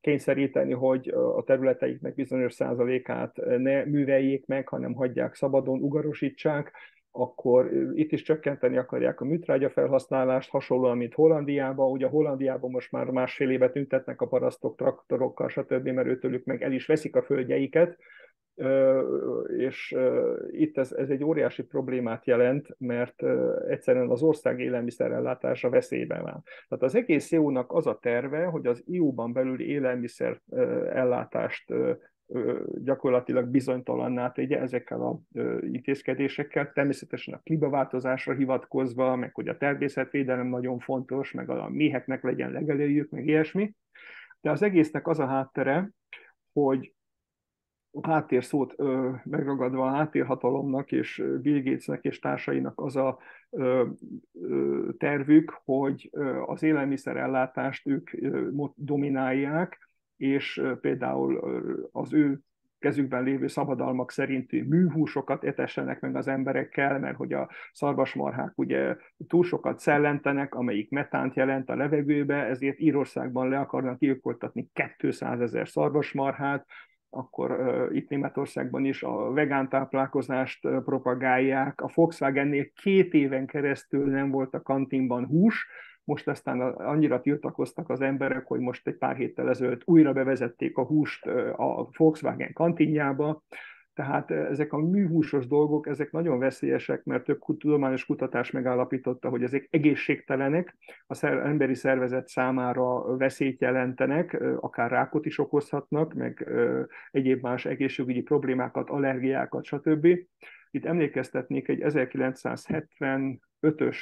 kényszeríteni, 0.01 0.73
hogy 0.73 1.09
a 1.09 1.43
területeiknek 1.45 2.15
bizonyos 2.15 2.53
százalékát 2.55 3.37
ne 3.59 3.85
műveljék 3.85 4.47
meg, 4.47 4.69
hanem 4.69 4.95
hagyják 4.95 5.35
szabadon, 5.35 5.81
ugarosítsák. 5.81 6.73
akkor 7.11 7.71
itt 7.95 8.13
is 8.13 8.23
csökkenteni 8.23 8.77
akarják 8.77 9.21
a 9.21 9.25
műtrágya 9.25 9.71
felhasználást, 9.71 10.51
hasonlóan, 10.51 10.97
mint 10.97 11.15
Hollandiában. 11.15 11.91
Ugye 11.91 12.07
Hollandiában 12.07 12.71
most 12.71 12.93
már 12.93 13.07
másfél 13.07 13.51
évet 13.51 13.77
üntetnek 13.77 14.21
a 14.21 14.27
parasztok 14.27 14.77
traktorokkal, 14.77 15.49
stb., 15.49 15.89
mert 15.89 16.09
őtőlük 16.09 16.45
meg 16.45 16.63
el 16.63 16.73
is 16.73 16.87
veszik 16.87 17.17
a 17.17 17.23
földjeiket, 17.23 17.99
és 19.57 19.97
itt 20.51 20.79
ez, 20.79 20.93
ez 20.93 21.11
egy 21.11 21.25
óriási 21.25 21.63
problémát 21.63 22.27
jelent, 22.27 22.77
mert 22.79 23.23
egyszerűen 23.69 24.11
az 24.11 24.23
ország 24.23 24.61
élelmiszerellátása 24.61 25.69
veszélyben 25.69 26.23
van. 26.23 26.43
Tehát 26.69 26.85
az 26.85 26.95
egész 26.95 27.33
EU-nak 27.33 27.73
az 27.73 27.87
a 27.87 27.99
terve, 27.99 28.45
hogy 28.45 28.67
az 28.67 28.85
EU-ban 28.93 29.33
belüli 29.33 29.69
élelmiszer 29.69 30.41
ellátást 30.93 31.75
gyakorlatilag 32.75 33.49
bizonytalanná 33.49 34.31
tegye 34.33 34.61
ezekkel 34.61 35.01
a 35.01 35.21
intézkedésekkel, 35.61 36.73
természetesen 36.73 37.35
a 37.35 37.41
klímaváltozásra 37.45 38.35
hivatkozva, 38.35 39.17
meg 39.17 39.35
hogy 39.35 39.49
a 39.49 39.57
természetvédelem 39.57 40.47
nagyon 40.47 40.79
fontos, 40.79 41.33
meg 41.33 41.51
a 41.51 41.69
méheknek 41.69 42.23
legyen 42.23 42.51
legelőjük, 42.51 43.11
meg 43.11 43.27
ilyesmi. 43.27 43.75
De 44.41 44.51
az 44.51 44.63
egésznek 44.63 45.07
az 45.07 45.19
a 45.19 45.27
háttere, 45.27 45.91
hogy 46.53 46.93
a 47.93 48.11
háttérszót 48.11 48.75
ö, 48.77 49.11
megragadva 49.25 49.87
a 49.87 49.95
háttérhatalomnak 49.95 50.93
és 50.93 51.25
Bill 51.41 51.63
Gatesnek 51.63 52.05
és 52.05 52.19
társainak 52.19 52.81
az 52.81 52.97
a 52.97 53.19
tervük, 54.99 55.61
hogy 55.65 56.11
az 56.47 56.63
élelmiszerellátást 56.63 57.87
ők 57.87 58.11
dominálják, 58.75 59.89
és 60.17 60.63
például 60.81 61.37
az 61.93 62.13
ő 62.13 62.41
kezükben 62.83 63.23
lévő 63.23 63.47
szabadalmak 63.47 64.11
szerinti 64.11 64.61
műhúsokat 64.61 65.45
etessenek 65.45 66.01
meg 66.01 66.17
az 66.17 66.29
emberekkel, 66.29 66.99
mert 66.99 67.17
hogy 67.17 67.33
a 67.33 67.51
szarvasmarhák 67.73 68.59
ugye 68.59 68.97
túl 69.27 69.45
sokat 69.45 69.79
szellentenek, 69.79 70.55
amelyik 70.55 70.91
metánt 70.91 71.35
jelent 71.35 71.71
a 71.71 71.77
levegőbe, 71.77 72.45
ezért 72.45 72.81
Írországban 72.81 73.49
le 73.49 73.59
akarnak 73.59 73.99
gyilkoltatni 73.99 74.71
200 74.97 75.41
ezer 75.41 75.69
szarvasmarhát, 75.69 76.67
akkor 77.15 77.59
itt 77.93 78.09
Németországban 78.09 78.85
is 78.85 79.03
a 79.03 79.33
vegán 79.33 79.69
táplálkozást 79.69 80.69
propagálják. 80.85 81.81
A 81.81 81.91
Volkswagennél 81.95 82.71
két 82.83 83.15
éven 83.15 83.47
keresztül 83.47 84.11
nem 84.11 84.31
volt 84.31 84.55
a 84.55 84.63
kantinban 84.63 85.27
hús, 85.27 85.67
most 86.05 86.29
aztán 86.29 86.61
annyira 86.61 87.21
tiltakoztak 87.21 87.91
az 87.91 88.01
emberek, 88.01 88.47
hogy 88.47 88.61
most 88.61 88.87
egy 88.87 88.97
pár 88.97 89.17
héttel 89.17 89.49
ezelőtt 89.49 89.83
újra 89.85 90.13
bevezették 90.13 90.77
a 90.77 90.85
húst 90.85 91.27
a 91.57 91.89
Volkswagen 91.97 92.53
kantinjába, 92.53 93.43
tehát 93.95 94.31
ezek 94.31 94.73
a 94.73 94.79
műhúsos 94.79 95.47
dolgok, 95.47 95.87
ezek 95.87 96.11
nagyon 96.11 96.39
veszélyesek, 96.39 97.05
mert 97.05 97.25
több 97.25 97.41
tudományos 97.59 98.05
kutatás 98.05 98.51
megállapította, 98.51 99.29
hogy 99.29 99.43
ezek 99.43 99.69
egészségtelenek, 99.71 100.77
az 101.07 101.25
emberi 101.25 101.75
szervezet 101.75 102.29
számára 102.29 103.17
veszélyt 103.17 103.61
jelentenek, 103.61 104.43
akár 104.61 104.91
rákot 104.91 105.27
is 105.27 105.39
okozhatnak, 105.39 106.15
meg 106.15 106.49
egyéb 107.11 107.43
más 107.43 107.65
egészségügyi 107.65 108.23
problémákat, 108.23 108.91
allergiákat, 108.91 109.65
stb. 109.65 110.07
Itt 110.71 110.85
emlékeztetnék 110.85 111.69
egy 111.69 111.81
1975-ös 111.83 113.97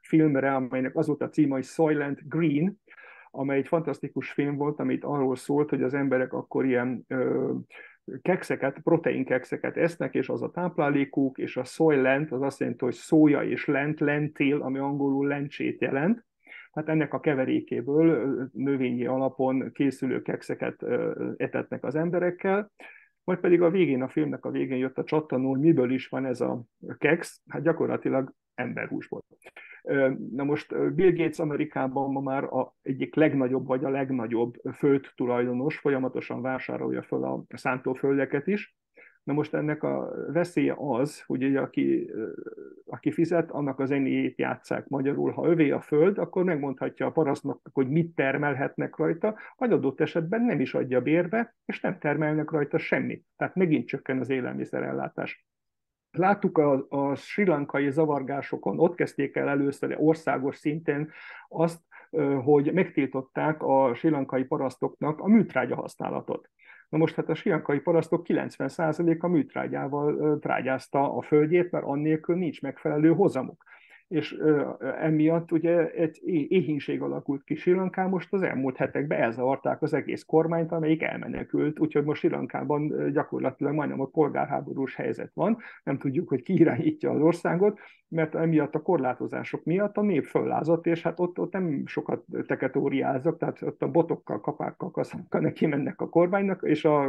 filmre, 0.00 0.54
amelynek 0.54 0.96
az 0.96 1.06
volt 1.06 1.22
a 1.22 1.28
címe, 1.28 1.54
hogy 1.54 1.64
Soylent 1.64 2.28
Green, 2.28 2.80
amely 3.30 3.58
egy 3.58 3.66
fantasztikus 3.66 4.30
film 4.30 4.56
volt, 4.56 4.80
amit 4.80 5.04
arról 5.04 5.36
szólt, 5.36 5.70
hogy 5.70 5.82
az 5.82 5.94
emberek 5.94 6.32
akkor 6.32 6.64
ilyen 6.64 7.06
kekszeket, 8.22 8.78
proteinkekszeket 8.78 9.76
esznek, 9.76 10.14
és 10.14 10.28
az 10.28 10.42
a 10.42 10.50
táplálékuk, 10.50 11.38
és 11.38 11.56
a 11.56 11.64
soylent 11.64 12.32
az 12.32 12.42
azt 12.42 12.60
jelenti, 12.60 12.84
hogy 12.84 12.94
szója 12.94 13.42
és 13.42 13.66
lent, 13.66 14.00
lentél, 14.00 14.60
ami 14.62 14.78
angolul 14.78 15.26
lencsét 15.26 15.80
jelent. 15.80 16.24
Hát 16.72 16.88
ennek 16.88 17.14
a 17.14 17.20
keverékéből 17.20 18.50
növényi 18.52 19.06
alapon 19.06 19.72
készülő 19.72 20.22
kekszeket 20.22 20.82
etetnek 21.36 21.84
az 21.84 21.94
emberekkel, 21.94 22.72
majd 23.24 23.38
pedig 23.38 23.62
a 23.62 23.70
végén, 23.70 24.02
a 24.02 24.08
filmnek 24.08 24.44
a 24.44 24.50
végén 24.50 24.78
jött 24.78 24.98
a 24.98 25.04
csattanó, 25.04 25.50
hogy 25.50 25.60
miből 25.60 25.90
is 25.90 26.08
van 26.08 26.26
ez 26.26 26.40
a 26.40 26.62
keksz, 26.98 27.40
hát 27.48 27.62
gyakorlatilag 27.62 28.32
emberhúsból. 28.54 29.24
Na 30.32 30.44
most 30.44 30.94
Bill 30.94 31.12
Gates 31.12 31.38
Amerikában 31.38 32.12
ma 32.12 32.20
már 32.20 32.44
a 32.44 32.74
egyik 32.82 33.14
legnagyobb, 33.14 33.66
vagy 33.66 33.84
a 33.84 33.90
legnagyobb 33.90 34.54
földtulajdonos, 34.72 35.78
folyamatosan 35.78 36.42
vásárolja 36.42 37.02
föl 37.02 37.24
a 37.24 37.44
szántóföldeket 37.48 38.46
is. 38.46 38.76
Na 39.22 39.32
most 39.32 39.54
ennek 39.54 39.82
a 39.82 40.14
veszélye 40.32 40.74
az, 40.78 41.22
hogy 41.22 41.44
ugye, 41.44 41.60
aki, 41.60 42.10
aki 42.86 43.10
fizet, 43.10 43.50
annak 43.50 43.78
az 43.78 43.88
zenéjét 43.88 44.38
játszák 44.38 44.88
magyarul. 44.88 45.30
Ha 45.30 45.46
övé 45.46 45.70
a 45.70 45.80
föld, 45.80 46.18
akkor 46.18 46.44
megmondhatja 46.44 47.06
a 47.06 47.10
parasztnak, 47.10 47.60
hogy 47.72 47.88
mit 47.88 48.14
termelhetnek 48.14 48.96
rajta, 48.96 49.38
vagy 49.56 49.72
adott 49.72 50.00
esetben 50.00 50.42
nem 50.42 50.60
is 50.60 50.74
adja 50.74 51.00
bérbe, 51.00 51.54
és 51.64 51.80
nem 51.80 51.98
termelnek 51.98 52.50
rajta 52.50 52.78
semmit. 52.78 53.24
Tehát 53.36 53.54
megint 53.54 53.86
csökken 53.86 54.18
az 54.18 54.30
élelmiszerellátás. 54.30 55.46
Láttuk 56.12 56.58
a, 56.58 56.86
a 56.88 57.14
sri 57.14 57.44
lankai 57.44 57.90
zavargásokon, 57.90 58.78
ott 58.78 58.94
kezdték 58.94 59.36
el 59.36 59.48
először 59.48 59.96
országos 60.00 60.56
szinten 60.56 61.10
azt, 61.48 61.80
hogy 62.44 62.72
megtiltották 62.72 63.62
a 63.62 63.94
sri 63.94 64.08
lankai 64.08 64.44
parasztoknak 64.44 65.20
a 65.20 65.26
műtrágya 65.26 65.74
használatot. 65.74 66.50
Na 66.88 66.98
most 66.98 67.14
hát 67.14 67.28
a 67.28 67.34
siankai 67.34 67.80
parasztok 67.80 68.24
90%-a 68.28 69.26
műtrágyával 69.26 70.38
trágyázta 70.38 71.16
a 71.16 71.22
földjét, 71.22 71.70
mert 71.70 71.84
annélkül 71.84 72.36
nincs 72.36 72.62
megfelelő 72.62 73.12
hozamuk 73.12 73.64
és 74.12 74.36
emiatt 75.00 75.52
ugye 75.52 75.90
egy 75.90 76.20
éhínség 76.48 77.02
alakult 77.02 77.44
ki 77.44 77.54
Sri 77.54 77.72
Lankán, 77.72 78.08
most 78.08 78.32
az 78.32 78.42
elmúlt 78.42 78.76
hetekben 78.76 79.20
elzavarták 79.20 79.82
az 79.82 79.92
egész 79.92 80.22
kormányt, 80.22 80.72
amelyik 80.72 81.02
elmenekült, 81.02 81.78
úgyhogy 81.78 82.04
most 82.04 82.18
Sri 82.18 82.28
Lankában 82.28 83.10
gyakorlatilag 83.12 83.74
majdnem 83.74 84.00
a 84.00 84.06
polgárháborús 84.06 84.94
helyzet 84.94 85.30
van, 85.34 85.58
nem 85.84 85.98
tudjuk, 85.98 86.28
hogy 86.28 86.42
ki 86.42 86.58
irányítja 86.58 87.10
az 87.10 87.20
országot, 87.20 87.78
mert 88.08 88.34
emiatt 88.34 88.74
a 88.74 88.82
korlátozások 88.82 89.64
miatt 89.64 89.96
a 89.96 90.02
nép 90.02 90.24
föllázott, 90.24 90.86
és 90.86 91.02
hát 91.02 91.20
ott, 91.20 91.38
ott 91.38 91.52
nem 91.52 91.82
sokat 91.86 92.24
teketóriázok, 92.46 93.38
tehát 93.38 93.62
ott 93.62 93.82
a 93.82 93.90
botokkal, 93.90 94.40
kapákkal, 94.40 94.90
kaszakkal 94.90 95.40
neki 95.40 95.66
mennek 95.66 96.00
a 96.00 96.08
kormánynak 96.08 96.62
és 96.62 96.84
a 96.84 97.08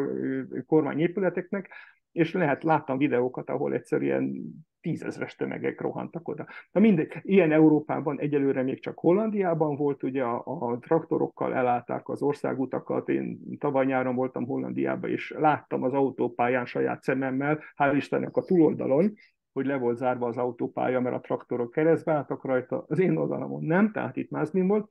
kormányépületeknek, 0.66 1.70
és 2.12 2.34
lehet, 2.34 2.64
láttam 2.64 2.98
videókat, 2.98 3.50
ahol 3.50 3.74
egyszerűen 3.74 4.54
tízezres 4.84 5.36
tömegek 5.36 5.82
rohantak 5.82 6.28
oda. 6.28 6.48
Na 6.72 6.80
mindegy, 6.80 7.12
ilyen 7.22 7.52
Európában 7.52 8.20
egyelőre 8.20 8.62
még 8.62 8.80
csak 8.80 9.00
Hollandiában 9.00 9.76
volt, 9.76 10.04
ugye 10.04 10.24
a, 10.24 10.44
a 10.46 10.80
traktorokkal 10.80 11.54
elállták 11.54 12.10
az 12.10 12.22
országutakat, 12.22 13.10
én 13.10 13.58
tavaly 13.60 13.86
nyáron 13.86 14.16
voltam 14.16 14.46
Hollandiában, 14.46 15.10
és 15.10 15.34
láttam 15.38 15.84
az 15.84 15.94
autópályán 15.94 16.66
saját 16.66 17.04
szememmel, 17.04 17.60
hál' 17.78 17.94
Istennek 17.96 18.38
a 18.38 18.44
túloldalon, 18.44 19.14
hogy 19.54 19.66
le 19.66 19.78
volt 19.78 19.98
zárva 19.98 20.28
az 20.28 20.38
autópálya, 20.38 21.00
mert 21.00 21.16
a 21.16 21.20
traktorok 21.20 21.72
keresztbe 21.72 22.12
álltak 22.12 22.46
rajta, 22.46 22.86
az 22.88 23.00
én 23.00 23.18
oldalamon 23.18 23.64
nem, 23.64 23.92
tehát 23.92 24.18
itt 24.18 24.30
mázni 24.30 24.62
volt, 24.62 24.90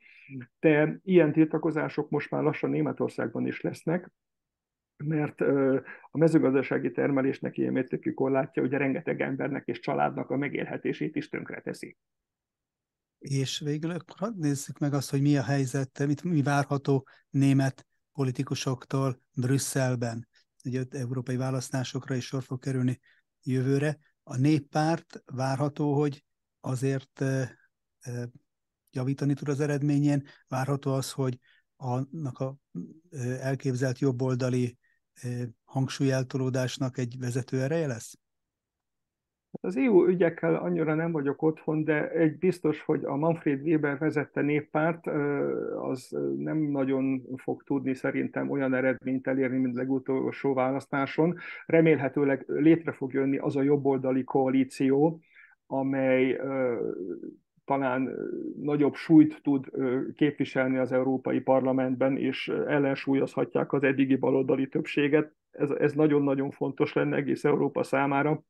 de 0.61 1.01
ilyen 1.05 1.33
tiltakozások 1.33 2.11
most 2.11 2.31
már 2.31 2.43
lassan 2.43 2.71
Németországban 2.71 3.47
is 3.47 3.61
lesznek, 3.61 4.11
mert 5.05 5.41
a 6.11 6.19
mezőgazdasági 6.19 6.91
termelésnek 6.91 7.57
ilyen 7.57 7.73
mértékű 7.73 8.13
korlátja, 8.13 8.63
ugye 8.63 8.77
rengeteg 8.77 9.21
embernek 9.21 9.67
és 9.67 9.79
családnak 9.79 10.31
a 10.31 10.37
megélhetését 10.37 11.17
is 11.17 11.29
tönkreteszi. 11.29 11.97
És 13.19 13.59
végül 13.59 13.97
hadd 14.17 14.39
nézzük 14.39 14.79
meg 14.79 14.95
azt, 14.95 15.11
hogy 15.11 15.21
mi 15.21 15.37
a 15.37 15.43
helyzet, 15.43 16.07
mit, 16.07 16.23
mi 16.23 16.43
várható 16.43 17.07
német 17.31 17.87
politikusoktól 18.13 19.21
Brüsszelben. 19.37 20.29
Ugye 20.65 20.85
európai 20.91 21.37
választásokra 21.37 22.15
is 22.15 22.27
sor 22.27 22.43
fog 22.43 22.59
kerülni 22.61 23.01
jövőre. 23.43 23.99
A 24.23 24.37
néppárt 24.37 25.23
várható, 25.25 25.95
hogy 25.95 26.25
azért 26.61 27.25
javítani 28.91 29.35
tud 29.35 29.49
az 29.49 29.61
eredményén, 29.61 30.27
várható 30.49 30.93
az, 30.93 31.13
hogy 31.13 31.39
annak 31.77 32.39
a 32.39 32.57
elképzelt 33.41 33.99
jobboldali 33.99 34.79
hangsúlyeltolódásnak 35.65 36.99
egy 36.99 37.17
vezető 37.19 37.63
ereje 37.63 37.87
lesz? 37.87 38.17
Az 39.61 39.77
EU 39.77 40.07
ügyekkel 40.07 40.55
annyira 40.55 40.95
nem 40.95 41.13
vagyok 41.13 41.43
otthon, 41.43 41.85
de 41.85 42.11
egy 42.11 42.39
biztos, 42.39 42.83
hogy 42.83 43.05
a 43.05 43.17
Manfred 43.17 43.63
Weber 43.63 43.99
vezette 43.99 44.41
néppárt, 44.41 45.07
az 45.77 46.17
nem 46.37 46.59
nagyon 46.59 47.23
fog 47.37 47.63
tudni 47.63 47.95
szerintem 47.95 48.51
olyan 48.51 48.75
eredményt 48.75 49.27
elérni, 49.27 49.59
mint 49.59 49.75
legutolsó 49.75 50.55
választáson. 50.55 51.37
Remélhetőleg 51.67 52.45
létre 52.47 52.93
fog 52.93 53.13
jönni 53.13 53.39
az 53.39 53.57
a 53.57 53.63
jobboldali 53.63 54.25
koalíció, 54.25 55.21
amely 55.67 56.41
talán 57.65 58.17
nagyobb 58.63 58.95
súlyt 58.95 59.43
tud 59.43 59.71
képviselni 60.15 60.77
az 60.77 60.93
Európai 60.93 61.41
Parlamentben, 61.41 62.17
és 62.17 62.49
ellensúlyozhatják 62.49 63.73
az 63.73 63.83
eddigi 63.83 64.17
baloldali 64.17 64.69
többséget. 64.69 65.33
Ez, 65.51 65.71
ez 65.71 65.93
nagyon-nagyon 65.93 66.51
fontos 66.51 66.93
lenne 66.93 67.17
egész 67.17 67.45
Európa 67.45 67.83
számára, 67.83 68.43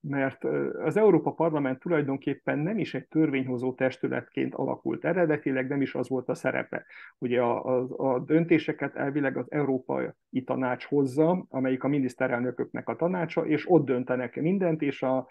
mert 0.00 0.44
az 0.84 0.96
Európa 0.96 1.32
Parlament 1.32 1.78
tulajdonképpen 1.78 2.58
nem 2.58 2.78
is 2.78 2.94
egy 2.94 3.06
törvényhozó 3.06 3.74
testületként 3.74 4.54
alakult 4.54 5.04
eredetileg, 5.04 5.68
nem 5.68 5.82
is 5.82 5.94
az 5.94 6.08
volt 6.08 6.28
a 6.28 6.34
szerepe. 6.34 6.84
Ugye 7.18 7.40
a, 7.40 7.64
a, 7.64 7.86
a 7.96 8.18
döntéseket 8.18 8.94
elvileg 8.94 9.36
az 9.36 9.46
Európai 9.48 10.08
Tanács 10.44 10.84
hozza, 10.84 11.46
amelyik 11.48 11.84
a 11.84 11.88
miniszterelnököknek 11.88 12.88
a 12.88 12.96
tanácsa, 12.96 13.46
és 13.46 13.70
ott 13.70 13.84
döntenek 13.84 14.40
mindent, 14.40 14.82
és 14.82 15.02
a, 15.02 15.28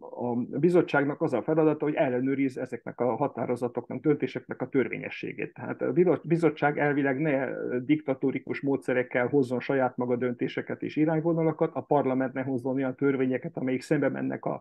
a 0.00 0.34
bizottságnak 0.58 1.20
az 1.22 1.32
a 1.32 1.42
feladata, 1.42 1.84
hogy 1.84 1.94
ellenőriz 1.94 2.58
ezeknek 2.58 3.00
a 3.00 3.16
határozatoknak, 3.16 4.00
döntéseknek 4.00 4.60
a 4.60 4.68
törvényességét. 4.68 5.54
Tehát 5.54 5.82
a 5.82 6.20
bizottság 6.22 6.78
elvileg 6.78 7.20
ne 7.20 7.48
diktatórikus 7.78 8.60
módszerekkel 8.60 9.26
hozzon 9.26 9.60
saját 9.60 9.96
maga 9.96 10.16
döntéseket 10.16 10.82
és 10.82 10.96
irányvonalakat, 10.96 11.74
a 11.74 11.80
parlament 11.80 12.32
ne 12.32 12.42
hozzon 12.42 12.74
olyan 12.74 12.94
törvényeket, 12.94 13.56
amelyik 13.56 13.82
szembe 13.82 14.08
mennek 14.08 14.44
a, 14.44 14.60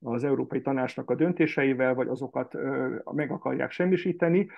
az 0.00 0.24
Európai 0.24 0.60
Tanácsnak 0.60 1.10
a 1.10 1.14
döntéseivel, 1.14 1.94
vagy 1.94 2.08
azokat 2.08 2.54
meg 3.12 3.30
akarják 3.30 3.70
semmisíteni. 3.70 4.48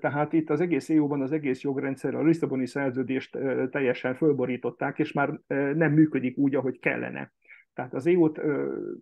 Tehát 0.00 0.32
itt 0.32 0.50
az 0.50 0.60
egész 0.60 0.90
EU-ban 0.90 1.22
az 1.22 1.32
egész 1.32 1.62
jogrendszer, 1.62 2.14
a 2.14 2.22
Lisszaboni 2.22 2.66
szerződést 2.66 3.38
teljesen 3.70 4.14
fölborították, 4.14 4.98
és 4.98 5.12
már 5.12 5.40
nem 5.74 5.92
működik 5.92 6.36
úgy, 6.36 6.54
ahogy 6.54 6.78
kellene. 6.78 7.32
Tehát 7.74 7.94
az 7.94 8.06
EU-t 8.06 8.40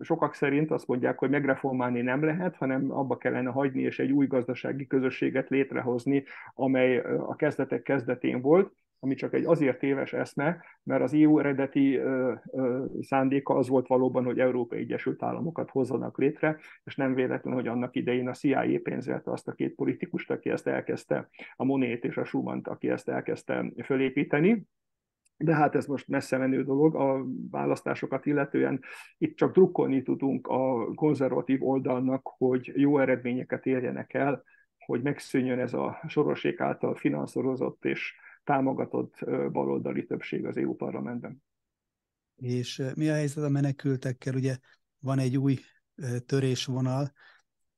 sokak 0.00 0.34
szerint 0.34 0.70
azt 0.70 0.86
mondják, 0.86 1.18
hogy 1.18 1.30
megreformálni 1.30 2.00
nem 2.00 2.24
lehet, 2.24 2.56
hanem 2.56 2.90
abba 2.92 3.16
kellene 3.16 3.50
hagyni, 3.50 3.82
és 3.82 3.98
egy 3.98 4.12
új 4.12 4.26
gazdasági 4.26 4.86
közösséget 4.86 5.48
létrehozni, 5.48 6.24
amely 6.54 6.98
a 7.18 7.36
kezdetek 7.36 7.82
kezdetén 7.82 8.40
volt, 8.40 8.72
ami 9.02 9.14
csak 9.14 9.34
egy 9.34 9.44
azért 9.44 9.82
éves 9.82 10.12
eszme, 10.12 10.64
mert 10.82 11.02
az 11.02 11.14
EU 11.14 11.38
eredeti 11.38 11.96
ö, 11.96 12.32
ö, 12.52 12.84
szándéka 13.00 13.54
az 13.54 13.68
volt 13.68 13.86
valóban, 13.86 14.24
hogy 14.24 14.38
Európai 14.38 14.78
Egyesült 14.78 15.22
Államokat 15.22 15.70
hozzanak 15.70 16.18
létre, 16.18 16.58
és 16.84 16.96
nem 16.96 17.14
véletlen, 17.14 17.54
hogy 17.54 17.68
annak 17.68 17.96
idején 17.96 18.28
a 18.28 18.32
CIA 18.32 18.80
pénzelte 18.82 19.30
azt 19.30 19.48
a 19.48 19.52
két 19.52 19.74
politikust, 19.74 20.30
aki 20.30 20.50
ezt 20.50 20.66
elkezdte, 20.66 21.28
a 21.56 21.64
Monét 21.64 22.04
és 22.04 22.16
a 22.16 22.24
Schumann, 22.24 22.60
aki 22.64 22.90
ezt 22.90 23.08
elkezdte 23.08 23.72
fölépíteni, 23.84 24.66
de 25.44 25.54
hát 25.54 25.74
ez 25.74 25.86
most 25.86 26.08
messze 26.08 26.36
menő 26.36 26.64
dolog 26.64 26.94
a 26.94 27.26
választásokat 27.50 28.26
illetően. 28.26 28.80
Itt 29.18 29.36
csak 29.36 29.52
drukkolni 29.52 30.02
tudunk 30.02 30.46
a 30.46 30.94
konzervatív 30.94 31.62
oldalnak, 31.62 32.20
hogy 32.22 32.72
jó 32.74 32.98
eredményeket 32.98 33.66
érjenek 33.66 34.14
el, 34.14 34.42
hogy 34.78 35.02
megszűnjön 35.02 35.58
ez 35.58 35.74
a 35.74 36.00
sorosék 36.08 36.60
által 36.60 36.94
finanszírozott 36.94 37.84
és 37.84 38.14
támogatott 38.44 39.24
baloldali 39.52 40.06
többség 40.06 40.46
az 40.46 40.56
EU 40.56 40.74
parlamentben. 40.74 41.42
És 42.36 42.82
mi 42.94 43.08
a 43.08 43.12
helyzet 43.12 43.44
a 43.44 43.48
menekültekkel? 43.48 44.34
Ugye 44.34 44.56
van 44.98 45.18
egy 45.18 45.36
új 45.36 45.58
törésvonal, 46.26 47.12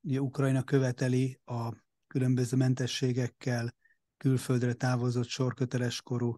ugye 0.00 0.20
Ukrajna 0.20 0.62
követeli 0.62 1.40
a 1.44 1.68
különböző 2.06 2.56
mentességekkel 2.56 3.74
külföldre 4.16 4.72
távozott 4.72 5.28
sorköteles 5.28 6.02
korú 6.02 6.36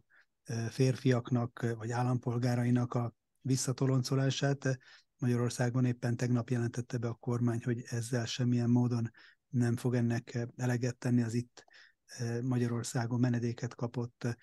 férfiaknak 0.71 1.75
vagy 1.77 1.91
állampolgárainak 1.91 2.95
a 2.95 3.15
visszatoloncolását. 3.41 4.79
Magyarországon 5.19 5.85
éppen 5.85 6.17
tegnap 6.17 6.51
jelentette 6.51 6.99
be 6.99 7.09
a 7.09 7.15
kormány, 7.15 7.61
hogy 7.65 7.83
ezzel 7.87 8.27
semmilyen 8.27 8.71
módon 8.71 9.11
nem 9.49 9.77
fog 9.77 9.95
ennek 9.95 10.47
eleget 10.57 10.97
tenni 10.97 11.23
az 11.23 11.35
itt 11.35 11.65
Magyarországon 12.43 13.21
menedéket 13.21 13.75
kapott 13.75 14.37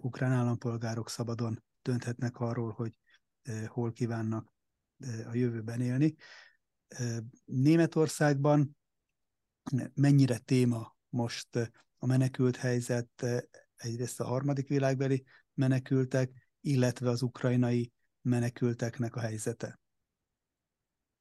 ukrán 0.00 0.32
állampolgárok 0.32 1.08
szabadon 1.08 1.62
dönthetnek 1.82 2.40
arról, 2.40 2.70
hogy 2.70 2.98
hol 3.66 3.92
kívánnak 3.92 4.52
a 5.26 5.34
jövőben 5.34 5.80
élni. 5.80 6.14
Németországban 7.44 8.76
mennyire 9.94 10.38
téma 10.38 10.96
most 11.08 11.56
a 11.98 12.06
menekült 12.06 12.56
helyzet, 12.56 13.26
egyrészt 13.82 14.20
a 14.20 14.24
harmadik 14.24 14.68
világbeli 14.68 15.24
menekültek, 15.54 16.30
illetve 16.60 17.08
az 17.08 17.22
ukrajnai 17.22 17.92
menekülteknek 18.22 19.16
a 19.16 19.20
helyzete? 19.20 19.80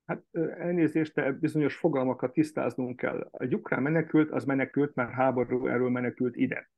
Hát 0.05 0.23
elnézést, 0.57 1.13
de 1.13 1.31
bizonyos 1.31 1.75
fogalmakat 1.75 2.33
tisztáznunk 2.33 2.95
kell. 2.95 3.29
Egy 3.31 3.55
ukrán 3.55 3.81
menekült, 3.81 4.31
az 4.31 4.43
menekült, 4.43 4.95
mert 4.95 5.11
háború 5.11 5.67
erről 5.67 5.89
menekült 5.89 6.35
ide. 6.35 6.69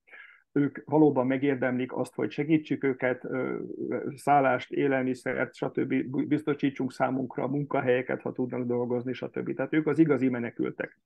Ők 0.51 0.79
valóban 0.85 1.27
megérdemlik 1.27 1.93
azt, 1.93 2.13
hogy 2.13 2.31
segítsük 2.31 2.83
őket, 2.83 3.27
szállást, 4.15 4.71
élelmiszert, 4.71 5.53
stb. 5.53 5.93
biztosítsunk 6.27 6.91
számunkra 6.91 7.47
munkahelyeket, 7.47 8.21
ha 8.21 8.31
tudnak 8.31 8.65
dolgozni, 8.65 9.13
stb. 9.13 9.55
Tehát 9.55 9.73
ők 9.73 9.87
az 9.87 9.99
igazi 9.99 10.29
menekültek 10.29 10.99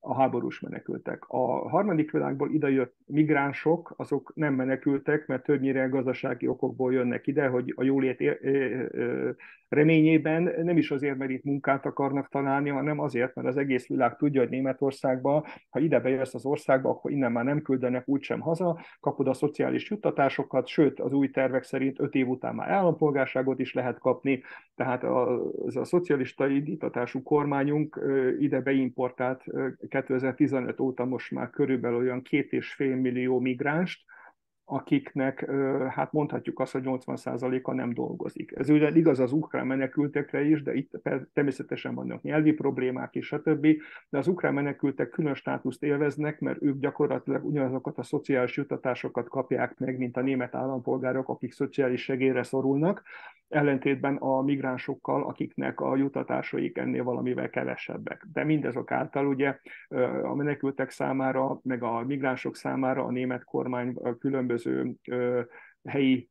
a 0.00 0.14
háborús 0.14 0.60
menekültek. 0.60 1.24
A 1.26 1.68
harmadik 1.68 2.10
világból 2.10 2.50
idejött 2.50 2.94
migránsok, 3.06 3.94
azok 3.96 4.32
nem 4.34 4.54
menekültek, 4.54 5.26
mert 5.26 5.42
többnyire 5.42 5.86
gazdasági 5.86 6.46
okokból 6.46 6.92
jönnek 6.92 7.26
ide, 7.26 7.46
hogy 7.46 7.72
a 7.76 7.82
jólét 7.82 8.22
reményében 9.68 10.54
nem 10.62 10.76
is 10.76 10.90
azért, 10.90 11.16
mert 11.16 11.30
itt 11.30 11.44
munkát 11.44 11.86
akarnak 11.86 12.28
találni, 12.28 12.68
hanem 12.68 13.00
azért, 13.00 13.34
mert 13.34 13.48
az 13.48 13.56
egész 13.56 13.86
világ 13.86 14.16
tudja, 14.16 14.40
hogy 14.40 14.50
Németországba, 14.50 15.46
ha 15.70 15.78
ide 15.78 16.00
bejössz 16.00 16.34
az 16.34 16.44
országba, 16.44 16.88
akkor 16.88 17.10
innen 17.10 17.32
már 17.32 17.44
nem 17.44 17.62
küldenek 17.62 18.08
úgysem 18.08 18.40
haza, 18.40 18.78
kapod 19.00 19.28
a 19.28 19.34
szociális 19.34 19.90
juttatásokat, 19.90 20.66
sőt, 20.66 21.00
az 21.00 21.12
új 21.12 21.30
tervek 21.30 21.62
szerint 21.62 22.00
öt 22.00 22.14
év 22.14 22.28
után 22.28 22.54
már 22.54 22.68
állampolgárságot 22.68 23.58
is 23.58 23.74
lehet 23.74 23.98
kapni, 23.98 24.42
tehát 24.74 25.04
az 25.04 25.76
a 25.76 25.84
szocialista 25.84 26.48
indítatású 26.48 27.22
kormányunk 27.22 28.00
ide 28.38 28.60
beimportált 28.60 29.44
2015 29.88 30.80
óta 30.80 31.04
most 31.04 31.30
már 31.30 31.50
körülbelül 31.50 31.98
olyan 31.98 32.22
két 32.22 32.52
és 32.52 32.72
fél 32.72 32.96
millió 32.96 33.40
migránst, 33.40 34.04
akiknek 34.70 35.50
hát 35.88 36.12
mondhatjuk 36.12 36.60
azt, 36.60 36.72
hogy 36.72 36.82
80%-a 36.84 37.72
nem 37.72 37.92
dolgozik. 37.92 38.52
Ez 38.56 38.70
ugye 38.70 38.90
igaz 38.90 39.20
az 39.20 39.32
ukrán 39.32 39.66
menekültekre 39.66 40.44
is, 40.44 40.62
de 40.62 40.74
itt 40.74 41.00
természetesen 41.32 41.94
vannak 41.94 42.22
nyelvi 42.22 42.52
problémák 42.52 43.14
és 43.14 43.26
stb. 43.26 43.66
De 44.08 44.18
az 44.18 44.28
ukrán 44.28 44.54
menekültek 44.54 45.08
külön 45.08 45.34
státuszt 45.34 45.82
élveznek, 45.82 46.40
mert 46.40 46.62
ők 46.62 46.78
gyakorlatilag 46.78 47.44
ugyanazokat 47.44 47.98
a 47.98 48.02
szociális 48.02 48.56
juttatásokat 48.56 49.28
kapják 49.28 49.78
meg, 49.78 49.98
mint 49.98 50.16
a 50.16 50.20
német 50.20 50.54
állampolgárok, 50.54 51.28
akik 51.28 51.52
szociális 51.52 52.02
segélyre 52.02 52.42
szorulnak, 52.42 53.02
ellentétben 53.48 54.16
a 54.16 54.42
migránsokkal, 54.42 55.22
akiknek 55.22 55.80
a 55.80 55.96
jutatásaik 55.96 56.78
ennél 56.78 57.04
valamivel 57.04 57.50
kevesebbek. 57.50 58.26
De 58.32 58.44
mindezok 58.44 58.90
által 58.90 59.26
ugye 59.26 59.58
a 60.22 60.34
menekültek 60.34 60.90
számára, 60.90 61.60
meg 61.62 61.82
a 61.82 62.04
migránsok 62.04 62.56
számára 62.56 63.04
a 63.04 63.10
német 63.10 63.44
kormány 63.44 63.94
különböző 64.18 64.57
helyi 65.84 66.28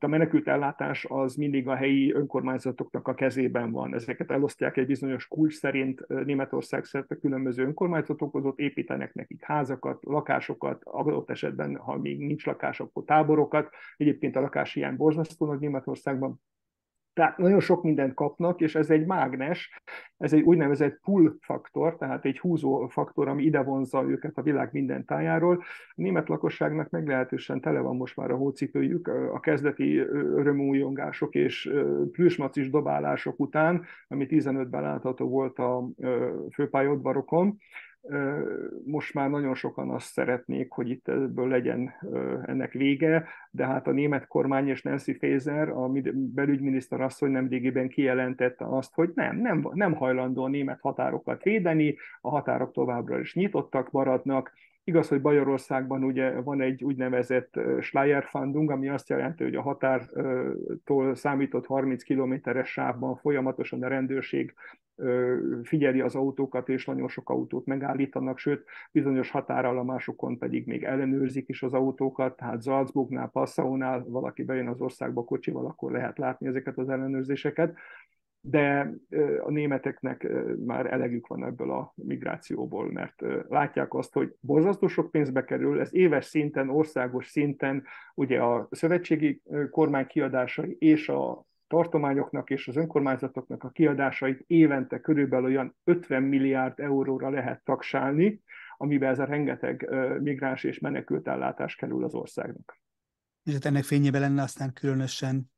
a 0.00 0.06
menekült 0.06 0.48
ellátás 0.48 1.04
az 1.08 1.34
mindig 1.34 1.68
a 1.68 1.74
helyi 1.74 2.12
önkormányzatoknak 2.12 3.08
a 3.08 3.14
kezében 3.14 3.70
van. 3.70 3.94
Ezeket 3.94 4.30
elosztják 4.30 4.76
egy 4.76 4.86
bizonyos 4.86 5.26
kulcs 5.26 5.54
szerint 5.54 6.06
Németország 6.08 6.84
szerte 6.84 7.14
különböző 7.14 7.64
önkormányzatokhoz, 7.64 8.44
ott 8.44 8.58
építenek 8.58 9.14
nekik 9.14 9.44
házakat, 9.44 10.04
lakásokat, 10.04 10.82
adott 10.84 11.30
esetben, 11.30 11.76
ha 11.76 11.98
még 11.98 12.18
nincs 12.18 12.46
lakás, 12.46 12.80
akkor 12.80 13.04
táborokat. 13.04 13.68
Egyébként 13.96 14.36
a 14.36 14.40
lakáshiány 14.40 14.96
borzasztó 14.96 15.46
nagy 15.46 15.60
Németországban, 15.60 16.40
tehát 17.18 17.38
nagyon 17.38 17.60
sok 17.60 17.82
mindent 17.82 18.14
kapnak, 18.14 18.60
és 18.60 18.74
ez 18.74 18.90
egy 18.90 19.06
mágnes, 19.06 19.82
ez 20.18 20.32
egy 20.32 20.42
úgynevezett 20.42 21.00
pull 21.04 21.36
faktor, 21.40 21.96
tehát 21.96 22.24
egy 22.24 22.38
húzó 22.38 22.86
faktor, 22.86 23.28
ami 23.28 23.42
ide 23.42 23.62
vonzza 23.62 24.04
őket 24.08 24.38
a 24.38 24.42
világ 24.42 24.68
minden 24.72 25.04
tájáról. 25.04 25.56
A 25.88 25.92
német 25.94 26.28
lakosságnak 26.28 26.90
meglehetősen 26.90 27.60
tele 27.60 27.80
van 27.80 27.96
most 27.96 28.16
már 28.16 28.30
a 28.30 28.36
hócipőjük 28.36 29.06
a 29.32 29.40
kezdeti 29.40 29.98
örömújongások 29.98 31.34
és 31.34 31.70
plüsmacis 32.12 32.70
dobálások 32.70 33.40
után, 33.40 33.84
ami 34.08 34.26
15-ben 34.28 34.82
látható 34.82 35.28
volt 35.28 35.58
a 35.58 35.88
főpályaudvarokon 36.52 37.58
most 38.84 39.14
már 39.14 39.30
nagyon 39.30 39.54
sokan 39.54 39.90
azt 39.90 40.12
szeretnék, 40.12 40.70
hogy 40.70 40.90
itt 40.90 41.08
ebből 41.08 41.48
legyen 41.48 41.92
ennek 42.46 42.72
vége, 42.72 43.24
de 43.50 43.66
hát 43.66 43.86
a 43.86 43.90
német 43.90 44.26
kormány 44.26 44.68
és 44.68 44.82
Nancy 44.82 45.12
Faeser, 45.12 45.68
a 45.68 45.90
belügyminiszter 46.14 47.00
asszony 47.00 47.30
nemrégiben 47.30 47.88
kijelentette 47.88 48.64
azt, 48.64 48.94
hogy 48.94 49.12
nem, 49.14 49.36
nem, 49.36 49.68
nem 49.72 49.94
hajlandó 49.94 50.44
a 50.44 50.48
német 50.48 50.80
határokat 50.80 51.42
védeni, 51.42 51.96
a 52.20 52.30
határok 52.30 52.72
továbbra 52.72 53.20
is 53.20 53.34
nyitottak 53.34 53.90
maradnak, 53.90 54.52
Igaz, 54.88 55.08
hogy 55.08 55.20
Bajorországban 55.20 56.04
ugye 56.04 56.40
van 56.40 56.60
egy 56.60 56.84
úgynevezett 56.84 57.60
Schleierfandung, 57.80 58.70
ami 58.70 58.88
azt 58.88 59.08
jelenti, 59.08 59.42
hogy 59.42 59.54
a 59.54 59.62
határtól 59.62 61.14
számított 61.14 61.66
30 61.66 62.02
kilométeres 62.02 62.70
sávban 62.70 63.16
folyamatosan 63.16 63.82
a 63.82 63.88
rendőrség 63.88 64.54
figyeli 65.62 66.00
az 66.00 66.14
autókat, 66.14 66.68
és 66.68 66.84
nagyon 66.84 67.08
sok 67.08 67.30
autót 67.30 67.66
megállítanak, 67.66 68.38
sőt, 68.38 68.64
bizonyos 68.92 69.30
határállomásokon 69.30 70.38
pedig 70.38 70.66
még 70.66 70.84
ellenőrzik 70.84 71.48
is 71.48 71.62
az 71.62 71.72
autókat, 71.72 72.36
tehát 72.36 72.62
Salzburgnál, 72.62 73.28
Passaunál 73.28 74.04
valaki 74.08 74.42
bejön 74.42 74.68
az 74.68 74.80
országba 74.80 75.24
kocsival, 75.24 75.66
akkor 75.66 75.92
lehet 75.92 76.18
látni 76.18 76.46
ezeket 76.46 76.78
az 76.78 76.88
ellenőrzéseket 76.88 77.76
de 78.50 78.94
a 79.44 79.50
németeknek 79.50 80.28
már 80.64 80.92
elegük 80.92 81.26
van 81.26 81.44
ebből 81.44 81.70
a 81.70 81.92
migrációból, 81.94 82.92
mert 82.92 83.22
látják 83.48 83.94
azt, 83.94 84.12
hogy 84.12 84.34
borzasztó 84.40 84.86
sok 84.86 85.10
pénzbe 85.10 85.44
kerül, 85.44 85.80
ez 85.80 85.94
éves 85.94 86.24
szinten, 86.24 86.68
országos 86.68 87.26
szinten, 87.26 87.84
ugye 88.14 88.42
a 88.42 88.68
szövetségi 88.70 89.42
kormány 89.70 90.06
kiadásai 90.06 90.76
és 90.78 91.08
a 91.08 91.46
tartományoknak 91.66 92.50
és 92.50 92.68
az 92.68 92.76
önkormányzatoknak 92.76 93.64
a 93.64 93.70
kiadásait 93.70 94.44
évente 94.46 95.00
körülbelül 95.00 95.46
olyan 95.46 95.76
50 95.84 96.22
milliárd 96.22 96.80
euróra 96.80 97.30
lehet 97.30 97.64
taksálni, 97.64 98.42
amiben 98.76 99.10
ez 99.10 99.18
a 99.18 99.24
rengeteg 99.24 99.88
migráns 100.20 100.64
és 100.64 100.78
menekült 100.78 101.28
ellátás 101.28 101.76
kerül 101.76 102.04
az 102.04 102.14
országnak. 102.14 102.80
És 103.44 103.52
hát 103.52 103.64
ennek 103.64 103.84
fényében 103.84 104.20
lenne 104.20 104.42
aztán 104.42 104.72
különösen 104.72 105.50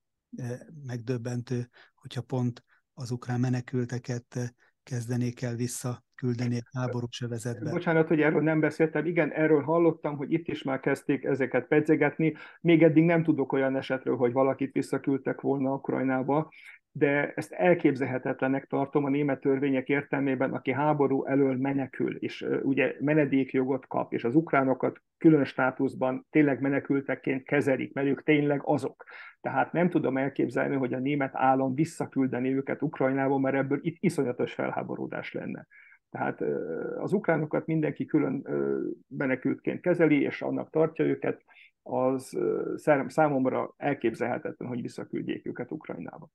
megdöbbentő, 0.87 1.69
hogyha 1.95 2.23
pont 2.23 2.65
az 3.01 3.11
ukrán 3.11 3.41
menekülteket 3.41 4.25
eh, 4.29 4.49
kezdenék 4.83 5.43
el 5.43 5.55
visszaküldeni 5.55 6.57
a 6.57 6.79
háborús 6.79 7.21
övezetbe. 7.21 7.71
Bocsánat, 7.71 8.09
hogy 8.09 8.21
erről 8.21 8.43
nem 8.43 8.61
beszéltem. 8.61 9.07
Igen, 9.07 9.33
erről 9.33 9.63
hallottam, 9.63 10.17
hogy 10.17 10.33
itt 10.33 10.49
is 10.49 10.63
már 10.63 10.81
kezdték 10.81 11.25
ezeket 11.25 11.67
pedzegetni. 11.67 12.35
Még 12.61 12.83
eddig 12.83 13.05
nem 13.05 13.23
tudok 13.23 13.53
olyan 13.53 13.77
esetről, 13.77 14.17
hogy 14.17 14.33
valakit 14.33 14.73
visszaküldtek 14.73 15.41
volna 15.41 15.75
Ukrajnába, 15.75 16.51
de 16.93 17.33
ezt 17.33 17.53
elképzelhetetlenek 17.53 18.67
tartom 18.67 19.05
a 19.05 19.09
német 19.09 19.41
törvények 19.41 19.89
értelmében, 19.89 20.53
aki 20.53 20.73
háború 20.73 21.25
elől 21.25 21.57
menekül, 21.57 22.17
és 22.17 22.47
ugye 22.63 22.95
menedékjogot 23.01 23.87
kap, 23.87 24.13
és 24.13 24.25
az 24.25 24.35
ukránokat 24.35 25.01
külön 25.19 25.45
státuszban 25.45 26.27
tényleg 26.31 26.61
menekültekként 26.61 27.43
kezelik, 27.45 27.93
mert 27.93 28.07
ők 28.07 28.23
tényleg 28.23 28.61
azok. 28.65 29.05
Tehát 29.41 29.73
nem 29.73 29.91
tudom 29.91 30.17
elképzelni, 30.17 30.77
hogy 30.77 30.93
a 30.93 30.99
német 30.99 31.35
állam 31.35 31.75
visszaküldeni 31.75 32.55
őket 32.55 32.83
Ukrajnába, 32.83 33.39
mert 33.39 33.57
ebből 33.57 33.79
itt 33.83 33.97
iszonyatos 34.01 34.55
felháborodás 34.55 35.33
lenne. 35.33 35.67
Tehát 36.11 36.41
az 36.99 37.13
ukránokat 37.13 37.67
mindenki 37.67 38.05
külön 38.05 38.47
menekültként 39.09 39.81
kezeli, 39.81 40.23
és 40.23 40.43
annak 40.43 40.71
tartja 40.71 41.05
őket, 41.05 41.45
az 41.83 42.39
számomra 43.07 43.75
elképzelhetetlen, 43.77 44.69
hogy 44.69 44.83
visszaküldjék 44.83 45.47
őket 45.47 45.71
Ukrajnába. 45.71 46.31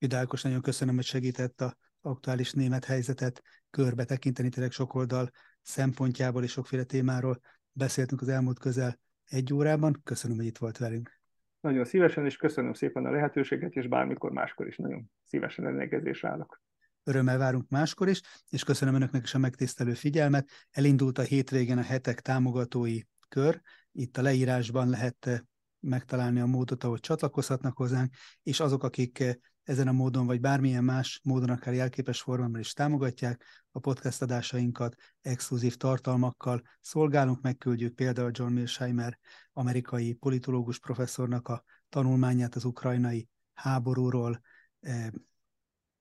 Vidálkos, 0.00 0.42
nagyon 0.42 0.60
köszönöm, 0.60 0.94
hogy 0.94 1.04
segített 1.04 1.60
a 1.60 1.76
aktuális 2.00 2.52
német 2.52 2.84
helyzetet 2.84 3.42
körbe 3.70 4.04
tekinteni, 4.04 4.48
tényleg 4.48 4.72
sok 4.72 4.94
oldal 4.94 5.30
szempontjából 5.62 6.42
és 6.42 6.50
sokféle 6.50 6.84
témáról 6.84 7.40
beszéltünk 7.72 8.20
az 8.20 8.28
elmúlt 8.28 8.58
közel 8.58 8.98
egy 9.24 9.52
órában. 9.52 10.00
Köszönöm, 10.04 10.36
hogy 10.36 10.46
itt 10.46 10.58
volt 10.58 10.78
velünk. 10.78 11.20
Nagyon 11.60 11.84
szívesen, 11.84 12.24
és 12.24 12.36
köszönöm 12.36 12.72
szépen 12.72 13.06
a 13.06 13.10
lehetőséget, 13.10 13.74
és 13.74 13.88
bármikor 13.88 14.30
máskor 14.30 14.66
is 14.66 14.76
nagyon 14.76 15.10
szívesen 15.24 15.64
rendelkezésre 15.64 16.28
állok. 16.28 16.62
Örömmel 17.04 17.38
várunk 17.38 17.68
máskor 17.68 18.08
is, 18.08 18.20
és 18.48 18.64
köszönöm 18.64 18.94
Önöknek 18.94 19.22
is 19.22 19.34
a 19.34 19.38
megtisztelő 19.38 19.94
figyelmet. 19.94 20.50
Elindult 20.70 21.18
a 21.18 21.22
hétvégén 21.22 21.78
a 21.78 21.82
hetek 21.82 22.20
támogatói 22.20 23.00
kör. 23.28 23.60
Itt 23.92 24.16
a 24.16 24.22
leírásban 24.22 24.88
lehet 24.88 25.44
megtalálni 25.80 26.40
a 26.40 26.46
módot, 26.46 26.84
ahogy 26.84 27.00
csatlakozhatnak 27.00 27.76
hozzánk, 27.76 28.14
és 28.42 28.60
azok, 28.60 28.82
akik 28.82 29.38
ezen 29.70 29.88
a 29.88 29.92
módon, 29.92 30.26
vagy 30.26 30.40
bármilyen 30.40 30.84
más 30.84 31.20
módon, 31.22 31.50
akár 31.50 31.74
jelképes 31.74 32.20
formában 32.20 32.60
is 32.60 32.72
támogatják 32.72 33.44
a 33.72 33.78
podcast 33.78 34.22
adásainkat, 34.22 34.96
exkluzív 35.20 35.76
tartalmakkal. 35.76 36.62
Szolgálunk, 36.80 37.40
megküldjük 37.40 37.94
például 37.94 38.30
John 38.32 38.52
Milsheimer, 38.52 39.18
amerikai 39.52 40.12
politológus 40.12 40.78
professzornak 40.78 41.48
a 41.48 41.64
tanulmányát 41.88 42.54
az 42.54 42.64
ukrajnai 42.64 43.28
háborúról, 43.54 44.40
eh, 44.80 45.06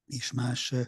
és 0.05 0.31
más 0.31 0.71
eh, 0.71 0.85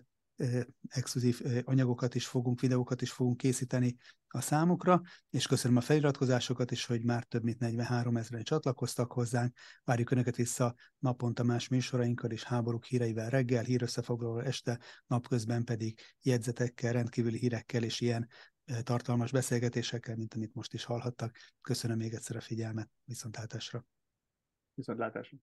exkluzív 0.87 1.41
anyagokat 1.63 2.15
is 2.15 2.27
fogunk, 2.27 2.59
videókat 2.59 3.01
is 3.01 3.11
fogunk 3.11 3.37
készíteni 3.37 3.95
a 4.27 4.41
számukra, 4.41 5.01
és 5.29 5.47
köszönöm 5.47 5.77
a 5.77 5.81
feliratkozásokat 5.81 6.71
is, 6.71 6.85
hogy 6.85 7.03
már 7.03 7.23
több 7.23 7.43
mint 7.43 7.59
43 7.59 8.17
ezeren 8.17 8.43
csatlakoztak 8.43 9.11
hozzánk. 9.11 9.57
Várjuk 9.83 10.11
Önöket 10.11 10.35
vissza 10.35 10.75
naponta 10.99 11.43
más 11.43 11.67
műsorainkkal 11.67 12.31
és 12.31 12.43
háborúk 12.43 12.85
híreivel 12.85 13.29
reggel, 13.29 13.63
hírösszefoglaló 13.63 14.39
este, 14.39 14.79
napközben 15.07 15.63
pedig 15.63 15.99
jegyzetekkel, 16.21 16.93
rendkívüli 16.93 17.37
hírekkel 17.37 17.83
és 17.83 18.01
ilyen 18.01 18.27
tartalmas 18.83 19.31
beszélgetésekkel, 19.31 20.15
mint 20.15 20.33
amit 20.33 20.53
most 20.53 20.73
is 20.73 20.83
hallhattak. 20.83 21.37
Köszönöm 21.61 21.97
még 21.97 22.13
egyszer 22.13 22.35
a 22.35 22.41
figyelmet, 22.41 22.89
viszontlátásra. 23.03 23.85
Viszontlátásra. 24.73 25.37